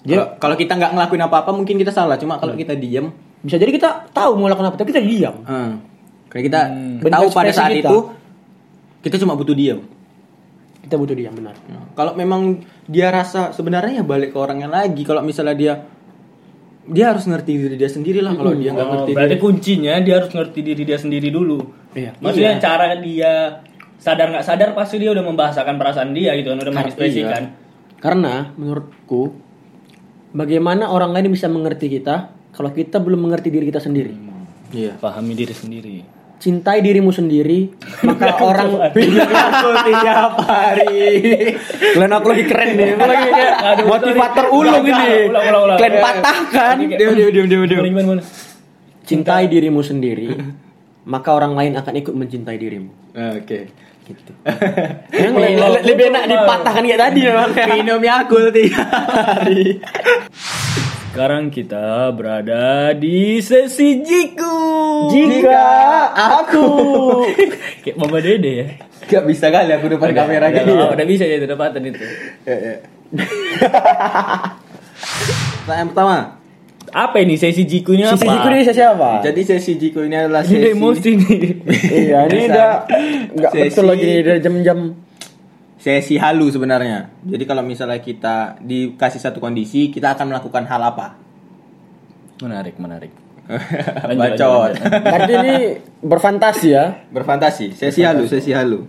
Jadi- 0.00 0.14
Kalau- 0.14 0.30
kalau 0.38 0.56
kita 0.56 0.72
nggak 0.74 0.92
ngelakuin 0.94 1.22
apa-apa 1.22 1.50
mungkin 1.50 1.74
kita 1.76 1.90
salah. 1.90 2.14
Cuma 2.16 2.36
kalau 2.36 2.54
kita 2.54 2.72
diam, 2.74 3.10
bisa 3.40 3.56
jadi 3.56 3.68
kita 3.68 3.88
tahu 4.10 4.34
mau 4.34 4.46
melakukan 4.46 4.70
apa 4.70 4.76
tapi 4.76 4.90
kita 4.90 5.02
diam 5.02 5.34
hmm, 5.40 5.70
kayak 6.28 6.44
kita 6.46 6.60
Bentuk 7.00 7.10
tahu 7.10 7.26
pada 7.32 7.50
saat 7.50 7.70
kita. 7.72 7.86
itu 7.86 7.96
kita 9.00 9.16
cuma 9.18 9.34
butuh 9.34 9.52
diam. 9.52 9.80
Kita 10.90 10.98
butuh 10.98 11.14
diam 11.14 11.30
benar 11.30 11.54
Nah, 11.64 11.94
Kalau 11.94 12.12
memang 12.12 12.58
dia 12.84 13.08
rasa 13.08 13.54
sebenarnya 13.54 14.02
ya 14.02 14.04
balik 14.04 14.34
ke 14.34 14.38
orangnya 14.38 14.66
lagi. 14.66 15.06
Kalau 15.06 15.22
misalnya 15.22 15.54
dia 15.54 15.74
dia 16.82 17.04
harus 17.08 17.22
ngerti 17.22 17.52
diri 17.54 17.76
dia 17.76 17.86
sendiri 17.86 18.18
lah. 18.18 18.34
Kalau 18.34 18.50
dia 18.52 18.74
nggak 18.74 18.82
Oh, 18.82 18.92
ngerti 18.98 19.10
berarti 19.14 19.30
diri. 19.32 19.42
kuncinya 19.42 19.94
dia 20.00 20.14
harus 20.18 20.30
ngerti 20.30 20.60
diri 20.60 20.82
dia 20.82 20.98
sendiri 20.98 21.28
dulu. 21.30 21.58
Iya. 21.94 22.18
Maksudnya 22.18 22.58
cara 22.58 22.98
dia 22.98 23.62
sadar 23.96 24.26
nggak 24.28 24.42
sadar 24.42 24.68
pasti 24.72 24.96
dia 24.96 25.08
udah 25.08 25.22
membahasakan 25.22 25.76
perasaan 25.76 26.10
dia 26.10 26.34
gitu 26.34 26.50
kan, 26.50 26.58
udah 26.58 26.72
mengekspresikan. 26.72 27.42
karena 28.00 28.48
menurutku 28.56 29.36
bagaimana 30.30 30.88
orang 30.88 31.12
lain 31.12 31.28
bisa 31.28 31.46
mengerti 31.46 31.92
kita 31.92 32.32
kalau 32.50 32.72
kita 32.72 32.96
belum 32.96 33.20
mengerti 33.20 33.48
diri 33.48 33.68
kita 33.68 33.76
sendiri 33.78 34.16
Iya. 34.70 34.96
Pahami 34.96 35.34
diri 35.34 35.50
sendiri. 35.50 35.98
Cintai 36.40 36.80
dirimu 36.80 37.12
sendiri 37.12 37.68
maka 38.00 38.32
orang 38.40 38.72
Aku 38.80 39.70
tiap 39.84 40.40
hari. 40.40 41.52
kalian 41.92 42.10
aku 42.10 42.26
lagi 42.26 42.44
keren 42.48 42.68
nih. 42.74 42.96
Aku 42.96 43.04
lagi 43.04 43.26
kayak 43.28 43.52
motivator 43.84 44.46
ulung 44.48 44.80
ini 44.82 45.28
kalian 45.28 45.94
patahkan 46.00 46.74
diam 46.80 47.12
diam 47.12 47.30
diam 47.30 47.46
diam 47.46 47.84
diam. 47.84 48.18
Cintai 49.04 49.46
dirimu 49.46 49.80
sendiri 49.80 50.32
maka 51.02 51.28
orang 51.30 51.52
lain 51.52 51.72
akan 51.74 51.94
ikut 51.94 52.14
mencintai 52.14 52.56
dirimu. 52.56 52.90
Oke. 53.36 53.68
gitu. 54.02 54.32
Yang 55.14 55.34
le- 55.34 55.54
le- 55.54 55.84
lebih 55.84 56.04
enak 56.08 56.24
dipatahkan 56.26 56.82
kayak 56.82 56.98
tadi 56.98 57.20
memang 57.22 57.50
Minum 57.70 58.00
Yakult 58.00 58.50
tiap 58.50 58.90
hari. 59.06 59.76
Sekarang 61.10 61.50
kita 61.50 62.14
berada 62.14 62.94
di 62.94 63.42
sesi 63.42 63.98
Jiku. 63.98 64.58
jika 65.10 65.66
aku 66.14 66.66
Kayak 67.82 67.96
Mama 67.98 68.22
Dede 68.22 68.50
ya. 68.52 68.66
Gak 69.02 69.26
bisa 69.26 69.50
kali 69.50 69.74
aku 69.74 69.90
depan 69.90 70.14
kamera 70.14 70.46
udah, 70.46 70.54
gini. 70.54 70.70
udah, 70.70 70.88
udah 70.94 71.02
bisa 71.04 71.26
ya, 71.26 71.42
udah 71.42 71.50
dapatan 71.50 71.82
itu. 71.84 71.98
Ya, 72.46 72.54
ya. 72.54 72.74
Pertanyaan 75.60 75.88
pertama. 75.90 76.18
Apa 76.90 77.16
ini 77.18 77.34
sesi 77.34 77.62
Jiku 77.64 77.90
ini 77.92 78.02
apa? 78.02 78.14
sisi 78.14 78.26
jiku 78.26 78.46
ini 78.48 78.62
siapa 78.66 79.10
Jadi 79.22 79.40
sesi 79.44 79.72
Jiko 79.76 80.00
ini 80.02 80.14
adalah 80.16 80.42
Ini 80.42 80.50
sesi 80.52 80.70
emosi 80.72 81.10
nih. 81.12 81.38
iya 81.88 82.18
ini 82.26 82.42
udah 82.46 82.70
nggak 83.30 83.50
Sesi- 83.52 83.62
betul 83.68 83.84
lagi 83.86 84.10
udah 84.20 84.36
jam-jam 84.38 84.78
sesi 85.80 86.20
halu 86.20 86.52
sebenarnya. 86.52 87.08
Jadi 87.24 87.44
kalau 87.48 87.64
misalnya 87.64 87.98
kita 88.04 88.60
dikasih 88.60 89.18
satu 89.18 89.40
kondisi, 89.40 89.88
kita 89.88 90.12
akan 90.12 90.36
melakukan 90.36 90.68
hal 90.68 90.80
apa? 90.84 91.16
Menarik, 92.44 92.76
menarik. 92.76 93.12
Bacot. 94.20 94.76
Berarti 94.78 95.32
ini 95.40 95.56
berfantasi 96.04 96.68
ya. 96.70 96.84
Berfantasi. 97.08 97.72
Sesi 97.74 98.04
halu, 98.04 98.28
sesi 98.28 98.52
halu. 98.52 98.84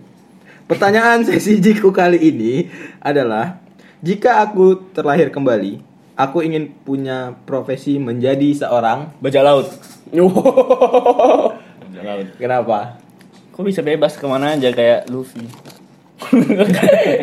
Pertanyaan 0.67 1.25
sesi 1.25 1.57
Jiku 1.57 1.89
kali 1.89 2.19
ini 2.21 2.67
adalah 3.01 3.59
jika 4.03 4.43
aku 4.43 4.93
terlahir 4.93 5.31
kembali, 5.33 5.81
aku 6.19 6.43
ingin 6.45 6.75
punya 6.85 7.33
profesi 7.47 7.97
menjadi 7.97 8.67
seorang 8.67 9.15
Bajak 9.23 9.43
laut. 9.43 9.67
Bajak 10.11 12.03
laut. 12.03 12.27
Kenapa? 12.37 12.99
Kok 13.51 13.63
bisa 13.67 13.83
bebas 13.83 14.15
ke 14.15 14.25
mana 14.27 14.55
aja 14.55 14.71
kayak 14.71 15.11
Luffy? 15.11 15.43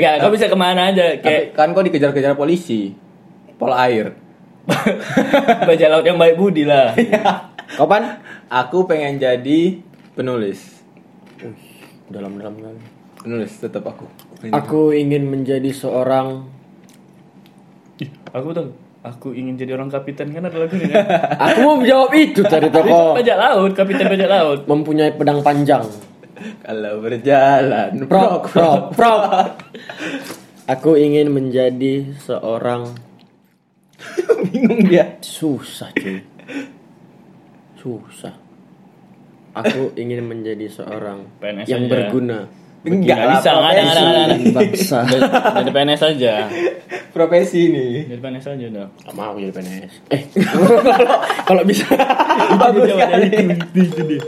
Ya, 0.02 0.18
kok 0.18 0.32
bisa 0.34 0.50
ke 0.50 0.58
mana 0.58 0.90
aja 0.90 1.18
Kayak 1.22 1.54
kan 1.54 1.70
kau 1.72 1.84
dikejar-kejar 1.86 2.34
polisi. 2.34 2.92
Pol 3.58 3.74
air. 3.74 4.14
bajak 5.68 5.88
laut 5.88 6.04
yang 6.04 6.20
baik 6.20 6.36
budi 6.36 6.68
lah. 6.68 6.92
Kapan? 7.74 8.20
Aku 8.48 8.84
pengen 8.84 9.16
jadi 9.16 9.80
penulis. 10.12 10.82
Dalam-dalam 12.08 12.54
kali. 12.58 12.80
Penulis 13.18 13.52
tetap 13.58 13.84
aku. 13.88 14.06
Aku 14.54 14.94
ingin 14.94 15.26
menjadi 15.26 15.68
seorang 15.74 16.46
Ih, 17.98 18.10
aku 18.30 18.54
tahu. 18.54 18.70
Aku 19.02 19.28
ingin 19.34 19.58
jadi 19.58 19.74
orang 19.74 19.90
kapitan 19.90 20.30
kan 20.30 20.46
ada 20.46 20.58
lagunya 20.58 20.90
kan? 20.90 21.06
Aku 21.50 21.58
mau 21.66 21.78
jawab 21.82 22.10
itu 22.14 22.42
tadi 22.46 22.66
Itu 22.66 22.78
toko 22.78 23.14
bajak 23.18 23.36
laut, 23.38 23.72
kapitan 23.74 24.06
bajak 24.10 24.30
laut. 24.30 24.60
mempunyai 24.70 25.14
pedang 25.14 25.42
panjang. 25.42 25.82
Kalau 26.64 26.92
berjalan 26.98 27.90
Prok, 28.04 28.46
prok, 28.46 28.82
prok. 28.92 29.22
Aku 30.68 30.94
ingin 30.94 31.28
menjadi 31.28 32.12
seorang 32.18 32.92
bingung 34.44 34.84
dia. 34.84 35.16
susah 35.18 35.88
cuy. 35.92 36.20
Susah. 37.74 38.34
Aku 39.54 39.90
ingin 39.94 40.22
menjadi 40.22 40.68
seorang 40.68 41.26
PNS 41.38 41.66
yang 41.66 41.84
aja. 41.84 41.90
berguna. 41.90 42.38
Enggak 42.78 43.10
Nggak 43.10 43.18
lah, 43.18 43.32
bisa, 43.34 43.50
nggak 43.50 43.66
ada, 43.66 43.80
ada, 43.82 43.90
ada. 43.98 44.34
profesi. 44.38 44.54
Bangsa. 44.54 44.98
Jadi 45.56 45.70
PNS 45.72 46.02
aja. 46.04 46.34
Profesi 47.16 47.60
nih. 47.66 47.90
Jadi 48.06 48.20
PNS 48.20 48.46
aja 48.46 48.66
dah. 48.70 48.86
Gak 49.02 49.14
mau 49.16 49.34
jadi 49.34 49.50
PNS. 49.50 49.92
Eh, 50.08 50.22
kalau- 51.42 51.66
bisa. 51.66 51.90
Bagus 52.54 52.86
itu 53.74 54.02
dia. 54.06 54.22